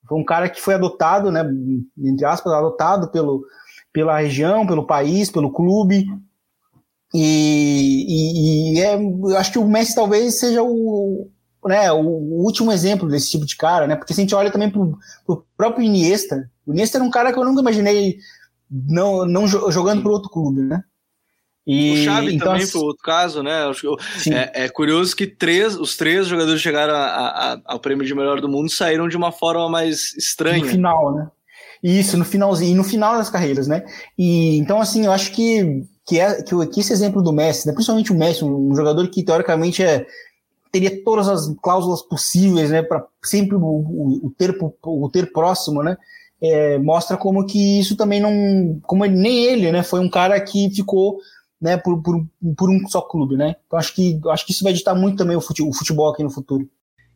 [0.08, 1.44] foi um cara que foi adotado, né?
[1.98, 3.44] Entre aspas, adotado pelo,
[3.92, 6.06] pela região, pelo país, pelo clube.
[7.18, 11.30] E, e, e é, eu acho que o Messi talvez seja o,
[11.64, 13.96] né, o, último exemplo desse tipo de cara, né?
[13.96, 17.32] Porque se a gente olha também pro, pro próprio Iniesta, o Iniesta era um cara
[17.32, 18.18] que eu nunca imaginei
[18.70, 20.82] não, não jogando para outro clube, né?
[21.66, 23.72] E, o Xavi então, também foi outro caso, né?
[24.30, 28.14] É, é, curioso que três, os três jogadores que chegaram a, a, ao prêmio de
[28.14, 30.62] melhor do mundo saíram de uma forma mais estranha.
[30.62, 31.28] No final, né?
[31.82, 33.84] Isso, no finalzinho, e no final das carreiras, né?
[34.16, 37.72] E então, assim, eu acho que, que, é, que, que esse exemplo do Messi, né?
[37.72, 40.06] principalmente o Messi, um jogador que teoricamente é,
[40.70, 42.82] teria todas as cláusulas possíveis, né?
[42.82, 45.96] Para sempre o, o, o, ter, o ter próximo, né?
[46.40, 48.78] É, mostra como que isso também não.
[48.82, 49.82] Como ele, nem ele, né?
[49.82, 51.18] Foi um cara que ficou
[51.60, 52.26] né, por, por,
[52.56, 53.56] por um só clube, né?
[53.66, 56.68] Então acho que, acho que isso vai editar muito também o futebol aqui no futuro.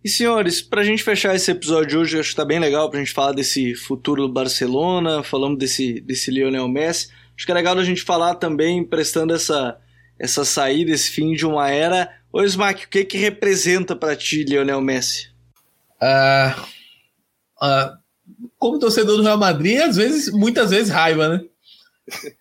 [0.02, 2.88] E senhores, para a gente fechar esse episódio de hoje, acho que tá bem legal
[2.88, 7.08] para a gente falar desse futuro do Barcelona, falando desse, desse Lionel Messi.
[7.40, 9.78] Acho que é legal a gente falar também, prestando essa,
[10.18, 12.14] essa saída, esse fim de uma era.
[12.30, 15.30] Ô Smack, o que que representa para ti Lionel Messi?
[16.02, 16.60] Uh,
[17.64, 17.96] uh,
[18.58, 21.44] como torcedor do Real Madrid, às vezes, muitas vezes raiva, né?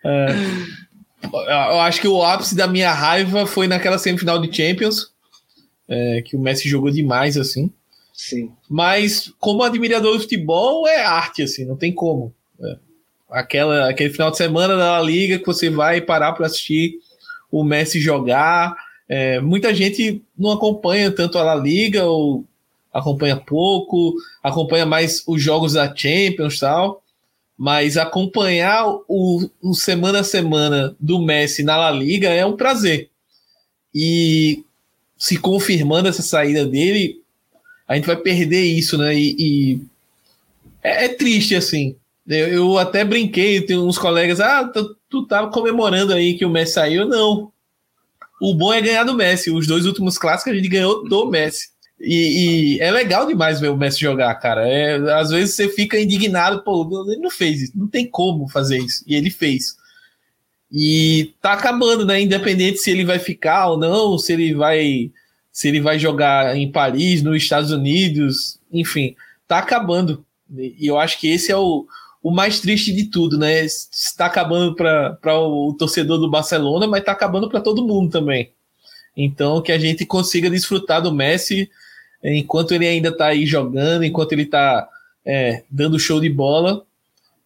[0.03, 5.13] Uh, Eu acho que o ápice da minha raiva foi naquela semifinal de Champions,
[5.87, 7.71] é, que o Messi jogou demais, assim.
[8.13, 8.51] Sim.
[8.69, 12.35] Mas, como admirador do futebol, é arte, assim, não tem como.
[12.61, 12.88] É.
[13.29, 16.99] Aquela, aquele final de semana da Liga que você vai parar para assistir
[17.51, 18.75] o Messi jogar.
[19.07, 22.45] É, muita gente não acompanha tanto a La Liga, ou
[22.93, 27.03] acompanha pouco, acompanha mais os jogos da Champions e tal
[27.59, 33.09] mas acompanhar o, o, semana a semana do Messi na La Liga é um prazer.
[33.93, 34.63] E
[35.17, 37.21] se confirmando essa saída dele,
[37.85, 39.13] a gente vai perder isso, né?
[39.13, 39.81] E, e
[40.81, 41.97] é, é, triste, assim.
[42.29, 46.73] Eu, até brinquei, tem uns colegas, ah, tu, tu tava comemorando aí que o Messi
[46.73, 47.07] saiu.
[47.07, 47.51] Não.
[48.39, 49.49] O bom é ganhar do Messi.
[49.49, 51.69] Os dois últimos clássicos a gente ganhou do Messi.
[51.99, 54.67] E, e, é legal demais ver o Messi jogar, cara.
[54.67, 58.77] É, às vezes você fica indignado, pô, ele não fez isso, não tem como fazer
[58.77, 59.03] isso.
[59.07, 59.75] E ele fez.
[60.71, 62.21] E tá acabando, né?
[62.21, 65.11] Independente se ele vai ficar ou não, se ele vai
[65.51, 69.15] se ele vai jogar em Paris, nos Estados Unidos, enfim,
[69.47, 70.23] tá acabando.
[70.55, 71.85] E eu acho que esse é o,
[72.21, 73.63] o mais triste de tudo, né?
[73.63, 78.51] Está acabando para o torcedor do Barcelona, mas tá acabando para todo mundo também.
[79.15, 81.69] Então, que a gente consiga desfrutar do Messi
[82.23, 84.87] enquanto ele ainda está aí jogando, enquanto ele está
[85.25, 86.83] é, dando show de bola.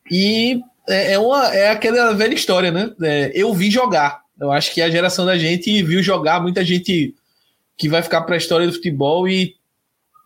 [0.09, 2.91] E é, é, uma, é aquela velha história, né?
[3.01, 4.23] É, eu vi jogar.
[4.39, 7.15] Eu acho que a geração da gente viu jogar muita gente
[7.77, 9.55] que vai ficar para a história do futebol e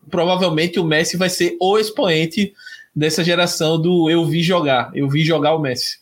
[0.09, 2.53] provavelmente o Messi vai ser o expoente
[2.97, 4.89] dessa geração do eu vi jogar.
[4.95, 5.99] Eu vi jogar o Messi.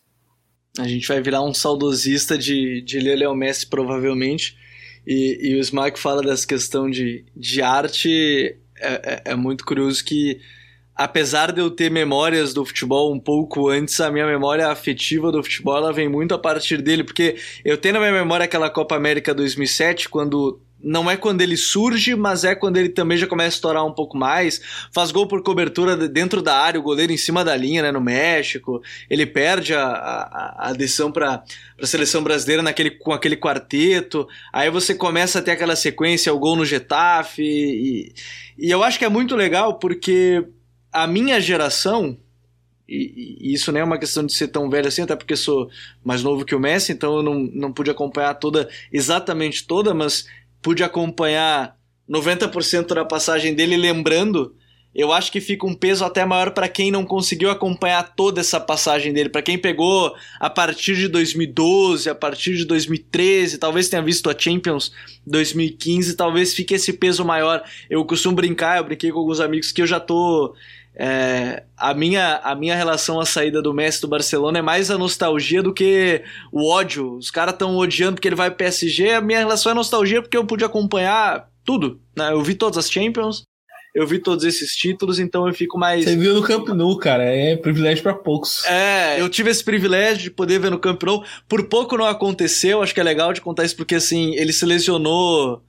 [0.80, 4.56] A gente vai virar um saudosista de, de Lionel Messi, provavelmente.
[5.06, 8.58] E, e o Smack fala dessa questão de, de arte.
[8.80, 10.40] É, é, é, muito curioso que,
[10.96, 15.44] apesar de eu ter memórias do futebol um pouco antes, a minha memória afetiva do
[15.44, 18.96] futebol ela vem muito a partir dele, porque eu tenho na minha memória aquela Copa
[18.96, 23.56] América 2007, quando não é quando ele surge, mas é quando ele também já começa
[23.56, 24.62] a estourar um pouco mais.
[24.94, 28.00] Faz gol por cobertura dentro da área, o goleiro em cima da linha, né, no
[28.00, 28.84] México.
[29.10, 31.44] Ele perde a, a, a decisão para
[31.82, 34.28] a seleção brasileira naquele, com aquele quarteto.
[34.54, 37.42] Aí você começa a ter aquela sequência, o gol no Getafe.
[37.42, 38.14] E,
[38.56, 40.46] e eu acho que é muito legal porque
[40.94, 42.16] a minha geração,
[42.88, 45.68] e, e, isso nem é uma questão de ser tão velho assim, até porque sou
[46.04, 50.28] mais novo que o Messi, então eu não, não pude acompanhar toda, exatamente toda, mas
[50.66, 51.78] pude acompanhar
[52.10, 54.56] 90% da passagem dele lembrando,
[54.96, 58.60] eu acho que fica um peso até maior para quem não conseguiu acompanhar toda essa
[58.60, 64.02] passagem dele, para quem pegou a partir de 2012, a partir de 2013, talvez tenha
[64.02, 64.92] visto a Champions
[65.28, 67.62] 2015, talvez fique esse peso maior.
[67.88, 70.56] Eu costumo brincar, eu brinquei com alguns amigos que eu já tô
[70.98, 74.98] é, a, minha, a minha relação à saída do Messi do Barcelona é mais a
[74.98, 77.18] nostalgia do que o ódio.
[77.18, 79.12] Os caras estão odiando porque ele vai pro PSG.
[79.12, 82.00] A minha relação é nostalgia porque eu pude acompanhar tudo.
[82.18, 82.32] Né?
[82.32, 83.44] Eu vi todas as Champions,
[83.94, 86.06] eu vi todos esses títulos, então eu fico mais.
[86.06, 87.24] Você viu no Camp Nou, cara.
[87.24, 88.66] É privilégio para poucos.
[88.66, 91.26] É, eu tive esse privilégio de poder ver no Camp Nou.
[91.48, 94.66] Por pouco não aconteceu, acho que é legal de contar isso porque assim, ele se
[94.66, 95.62] lesionou.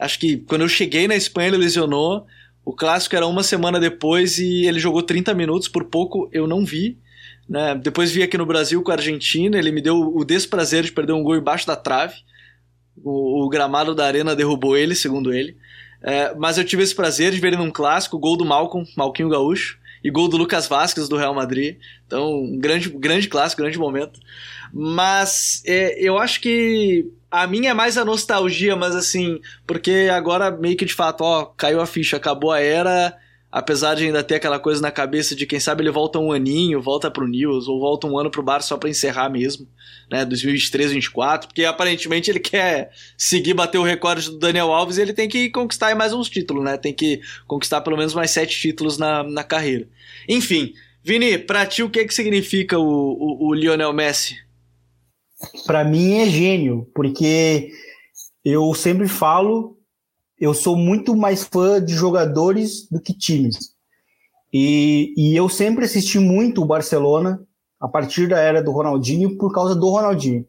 [0.00, 2.26] Acho que quando eu cheguei na Espanha, ele lesionou.
[2.64, 6.64] O clássico era uma semana depois e ele jogou 30 minutos, por pouco eu não
[6.64, 6.98] vi.
[7.48, 7.74] Né?
[7.74, 11.12] Depois vi aqui no Brasil com a Argentina, ele me deu o desprazer de perder
[11.12, 12.14] um gol embaixo da trave.
[13.02, 15.56] O, o gramado da arena derrubou ele, segundo ele.
[16.02, 19.28] É, mas eu tive esse prazer de ver ele num clássico, gol do Malcolm, Malquinho
[19.28, 21.76] Gaúcho, e gol do Lucas Vasquez do Real Madrid.
[22.06, 24.20] Então, um grande, grande clássico, grande momento.
[24.72, 30.50] Mas é, eu acho que a minha é mais a nostalgia, mas assim, porque agora
[30.50, 33.16] meio que de fato, ó, caiu a ficha, acabou a era,
[33.50, 36.82] apesar de ainda ter aquela coisa na cabeça de quem sabe ele volta um aninho,
[36.82, 39.66] volta pro News, ou volta um ano pro Bar só pra encerrar mesmo,
[40.10, 45.00] né, 2023, 2024, porque aparentemente ele quer seguir, bater o recorde do Daniel Alves e
[45.00, 48.60] ele tem que conquistar mais uns títulos, né, tem que conquistar pelo menos mais sete
[48.60, 49.88] títulos na, na carreira.
[50.28, 54.36] Enfim, Vini, pra ti o que que significa o, o, o Lionel Messi?
[55.66, 57.70] Para mim é gênio, porque
[58.44, 59.76] eu sempre falo
[60.42, 63.76] eu sou muito mais fã de jogadores do que times.
[64.52, 67.40] E, e eu sempre assisti muito o Barcelona
[67.80, 70.44] a partir da era do Ronaldinho por causa do Ronaldinho.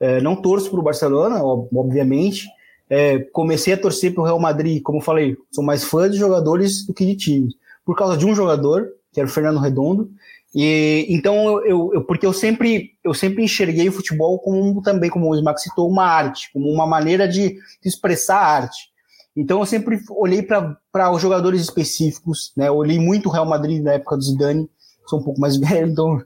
[0.00, 2.48] É, não torço para o Barcelona, obviamente.
[2.90, 6.84] É, comecei a torcer para o Real Madrid, como falei, sou mais fã de jogadores
[6.84, 7.54] do que de times.
[7.84, 10.10] Por causa de um jogador, que era o Fernando Redondo.
[10.58, 15.28] E então eu, eu, porque eu sempre eu sempre enxerguei o futebol como também como
[15.28, 18.88] o Smack citou uma arte, como uma maneira de, de expressar a arte.
[19.36, 22.70] Então eu sempre olhei para os jogadores específicos, né?
[22.70, 24.66] olhei muito o Real Madrid na época do Zidane,
[25.06, 26.24] sou um pouco mais velho, então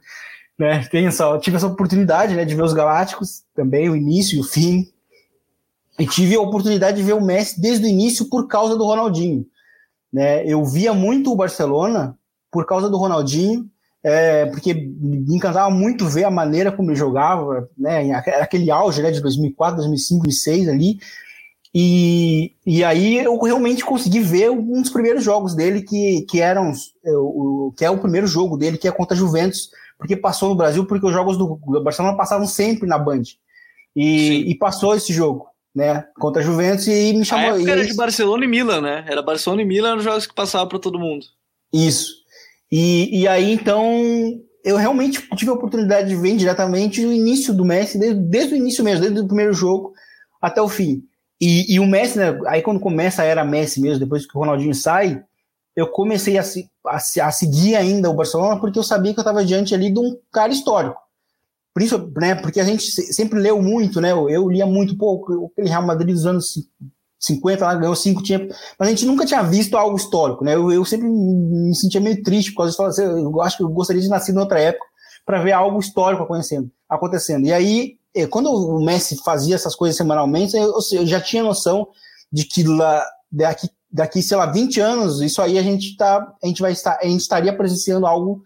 [0.57, 4.41] né, tenho essa, tive essa oportunidade né, de ver os Galácticos também, o início e
[4.41, 4.87] o fim.
[5.99, 9.45] E tive a oportunidade de ver o Messi desde o início por causa do Ronaldinho.
[10.13, 10.47] Né?
[10.47, 12.17] Eu via muito o Barcelona
[12.49, 13.69] por causa do Ronaldinho,
[14.03, 18.13] é, porque me encantava muito ver a maneira como ele jogava, né?
[18.13, 20.99] aquele auge né, de 2004, 2005, 2006 ali
[21.75, 26.73] e, e aí eu realmente consegui ver um dos primeiros jogos dele que, que eram
[27.05, 30.49] é, o, que é o primeiro jogo dele, que é contra a Juventus, porque passou
[30.49, 33.23] no Brasil, porque os jogos do Barcelona passavam sempre na Band.
[33.95, 36.05] E, e passou esse jogo, né?
[36.19, 37.51] Contra a Juventus e me chamou.
[37.51, 39.05] A época era de Barcelona e Milan, né?
[39.07, 41.27] Era Barcelona e Milan os jogos que passavam para todo mundo.
[41.73, 42.20] Isso.
[42.71, 43.85] E, e aí então
[44.65, 48.57] eu realmente tive a oportunidade de ver diretamente o início do Messi, desde, desde o
[48.57, 49.93] início mesmo, desde o primeiro jogo
[50.41, 51.03] até o fim.
[51.41, 54.41] E, e, o Messi, né, aí quando começa a era Messi mesmo, depois que o
[54.41, 55.23] Ronaldinho sai,
[55.75, 56.43] eu comecei a,
[56.87, 59.99] a, a seguir ainda o Barcelona porque eu sabia que eu estava diante ali de
[59.99, 61.01] um cara histórico.
[61.73, 65.69] Por isso, né, porque a gente sempre leu muito, né, eu, lia muito pouco, aquele
[65.69, 66.55] Real Madrid dos anos
[67.21, 68.39] 50 lá ganhou cinco tinha,
[68.79, 70.55] mas a gente nunca tinha visto algo histórico, né?
[70.55, 73.03] Eu, eu sempre me sentia meio triste por causa disso.
[73.03, 74.87] Eu acho que eu gostaria de nascer em outra época
[75.25, 77.47] para ver algo histórico acontecendo, acontecendo.
[77.47, 81.89] E aí é, quando o Messi fazia essas coisas semanalmente, eu, eu já tinha noção
[82.33, 86.47] de que lá, daqui, daqui, sei lá, 20 anos, isso aí a gente, tá, a
[86.47, 88.43] gente vai estar, a gente estaria presenciando algo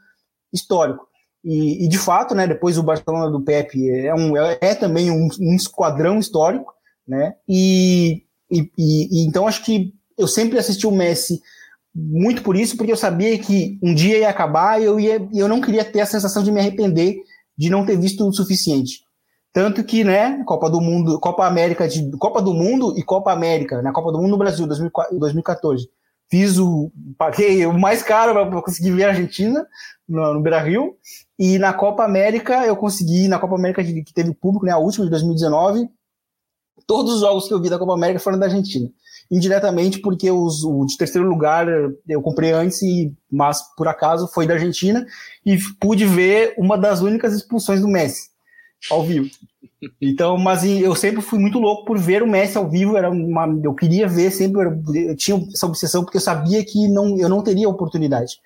[0.52, 1.06] histórico.
[1.42, 5.10] E, e de fato, né, depois o Barcelona do Pepe é, um, é, é também
[5.10, 6.72] um, um, esquadrão histórico,
[7.06, 8.22] né, e,
[8.58, 11.40] e, e, então acho que eu sempre assisti o Messi
[11.94, 15.48] muito por isso, porque eu sabia que um dia ia acabar e eu, ia, eu
[15.48, 17.18] não queria ter a sensação de me arrepender
[17.56, 19.04] de não ter visto o suficiente.
[19.52, 23.76] Tanto que, né, Copa do Mundo, Copa América de Copa do Mundo e Copa América,
[23.76, 25.88] na né, Copa do Mundo no Brasil, 2014.
[26.28, 26.90] Fiz o.
[27.16, 29.64] Paguei o mais caro para conseguir ver a Argentina
[30.08, 30.96] no, no Beira Rio.
[31.38, 35.04] E na Copa América, eu consegui, na Copa América que teve público, né, a última
[35.04, 35.88] de 2019,
[36.86, 38.88] todos os jogos que eu vi da Copa América foram da Argentina.
[39.30, 41.66] Indiretamente, porque os, o de terceiro lugar
[42.08, 45.06] eu comprei antes, e, mas por acaso foi da Argentina,
[45.44, 48.28] e pude ver uma das únicas expulsões do Messi
[48.90, 49.30] ao vivo.
[50.00, 53.46] Então, mas eu sempre fui muito louco por ver o Messi ao vivo, era uma,
[53.62, 54.62] eu queria ver sempre,
[54.94, 58.38] eu tinha essa obsessão porque eu sabia que não, eu não teria oportunidade.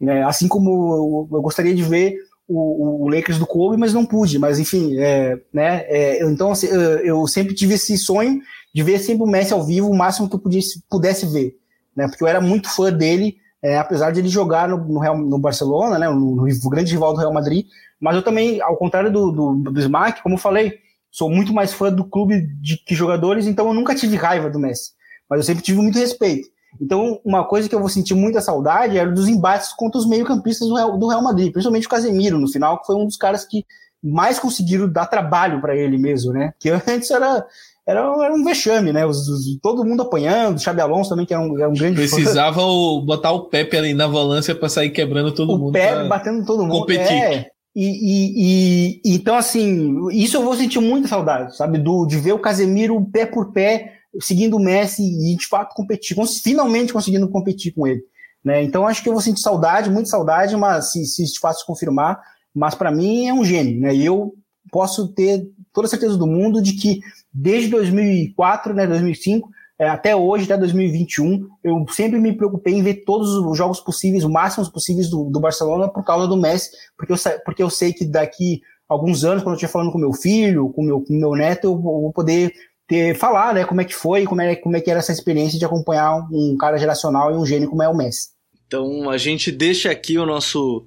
[0.00, 0.22] Né?
[0.24, 2.16] Assim como eu, eu gostaria de ver
[2.48, 4.38] o, o, Lakers do Kobe, mas não pude.
[4.38, 5.84] Mas enfim, é, né?
[5.86, 8.40] É, então assim, eu, sempre tive esse sonho
[8.74, 11.54] de ver sempre o Messi ao vivo, o máximo que eu pudesse, pudesse ver,
[11.94, 12.08] né?
[12.08, 15.38] Porque eu era muito fã dele, é, apesar de ele jogar no, no, Real, no
[15.38, 16.08] Barcelona, né?
[16.08, 17.66] No, no, grande rival do Real Madrid,
[18.00, 20.74] mas eu também, ao contrário do, do, do Smack, como eu falei,
[21.10, 24.58] sou muito mais fã do clube de que jogadores, então eu nunca tive raiva do
[24.58, 24.92] Messi.
[25.28, 26.48] Mas eu sempre tive muito respeito.
[26.80, 30.68] Então, uma coisa que eu vou sentir muita saudade era dos embates contra os meio-campistas
[30.68, 33.44] do Real, do Real Madrid, principalmente o Casemiro, no final, que foi um dos caras
[33.44, 33.64] que
[34.02, 36.52] mais conseguiram dar trabalho para ele mesmo, né?
[36.58, 37.44] Que antes era,
[37.86, 39.04] era, era um vexame, né?
[39.04, 41.96] Os, os, todo mundo apanhando, o Xabi Alonso também, que era um, era um grande
[41.96, 45.70] Precisavam botar o Pepe ali na volância para sair quebrando todo o mundo.
[45.70, 46.80] O Pepe batendo todo mundo.
[46.80, 47.12] Competir.
[47.12, 51.78] É, e, e, e, então, assim, isso eu vou sentir muita saudade, sabe?
[51.78, 56.16] Do, de ver o Casemiro pé por pé, seguindo o Messi e de fato competir,
[56.42, 58.02] finalmente conseguindo competir com ele.
[58.44, 58.62] Né?
[58.62, 61.66] Então acho que eu vou sentir saudade, muita saudade, mas se, se de fato se
[61.66, 62.20] confirmar,
[62.54, 63.94] mas para mim é um gênio, né?
[63.94, 64.34] E eu
[64.70, 67.00] posso ter toda a certeza do mundo de que
[67.32, 69.48] desde 2004, né, 2005,
[69.78, 74.24] é, até hoje, até 2021, eu sempre me preocupei em ver todos os jogos possíveis,
[74.24, 77.92] o máximo possíveis do, do Barcelona por causa do Messi, porque eu, porque eu sei
[77.92, 81.32] que daqui alguns anos, quando eu estiver falando com meu filho, com meu, com meu
[81.32, 82.52] neto, eu vou poder
[82.88, 85.58] ter, falar, né, como é que foi, como é, como é que era essa experiência
[85.58, 88.30] de acompanhar um cara geracional e um gênio como é o Messi.
[88.66, 90.86] Então a gente deixa aqui o nosso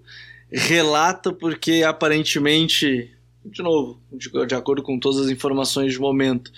[0.52, 3.12] relato, porque aparentemente,
[3.46, 6.52] de novo, de, de acordo com todas as informações de momento,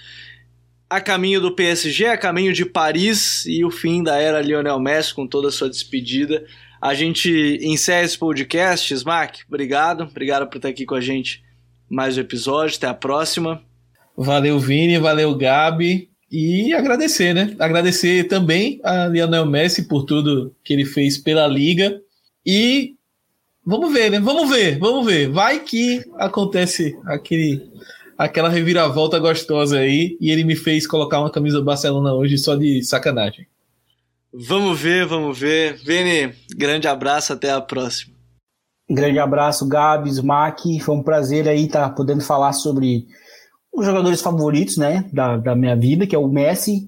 [0.89, 5.13] a caminho do PSG, a caminho de Paris e o fim da era Lionel Messi
[5.13, 6.45] com toda a sua despedida.
[6.81, 8.93] A gente encerra esse podcast.
[8.93, 10.03] Smack, obrigado.
[10.03, 11.43] Obrigado por estar aqui com a gente
[11.89, 12.77] mais um episódio.
[12.77, 13.61] Até a próxima.
[14.15, 14.97] Valeu, Vini.
[14.97, 16.09] Valeu, Gabi.
[16.31, 17.55] E agradecer, né?
[17.59, 22.01] Agradecer também a Lionel Messi por tudo que ele fez pela Liga.
[22.45, 22.95] E
[23.65, 24.19] vamos ver, né?
[24.19, 25.29] Vamos ver, vamos ver.
[25.29, 27.61] Vai que acontece aquele
[28.17, 32.55] aquela reviravolta gostosa aí e ele me fez colocar uma camisa do Barcelona hoje só
[32.55, 33.47] de sacanagem.
[34.33, 35.77] Vamos ver, vamos ver.
[35.83, 38.13] Vini, grande abraço, até a próxima.
[38.89, 40.79] Grande abraço, Gabi, Smack.
[40.79, 43.05] Foi um prazer aí estar tá podendo falar sobre
[43.73, 46.87] os jogadores favoritos, né, da, da minha vida, que é o Messi.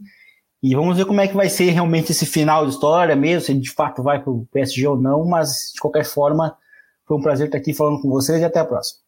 [0.62, 3.54] E vamos ver como é que vai ser realmente esse final de história mesmo, se
[3.54, 6.56] de fato vai para o PSG ou não, mas de qualquer forma,
[7.08, 9.06] foi um prazer estar aqui falando com vocês e até a próxima.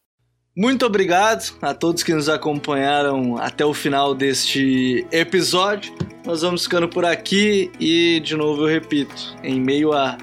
[0.55, 5.93] Muito obrigado a todos que nos acompanharam até o final deste episódio.
[6.25, 10.17] Nós vamos ficando por aqui e, de novo, eu repito, em meio a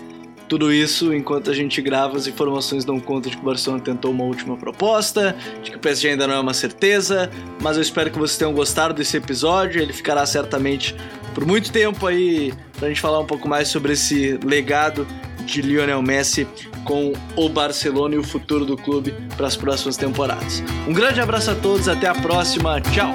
[0.55, 4.13] tudo isso, enquanto a gente grava, as informações dão conta de que o Barcelona tentou
[4.13, 5.35] uma última proposta,
[5.65, 7.29] de que o PSG ainda não é uma certeza,
[7.61, 9.83] mas eu espero que vocês tenham gostado desse episódio.
[9.83, 10.95] Ele ficará certamente
[11.35, 15.05] por muito tempo aí pra gente falar um pouco mais sobre esse legado
[15.45, 16.47] de Lionel Messi
[16.85, 20.63] com o Barcelona e o futuro do clube para as próximas temporadas.
[20.87, 23.13] Um grande abraço a todos, até a próxima, tchau!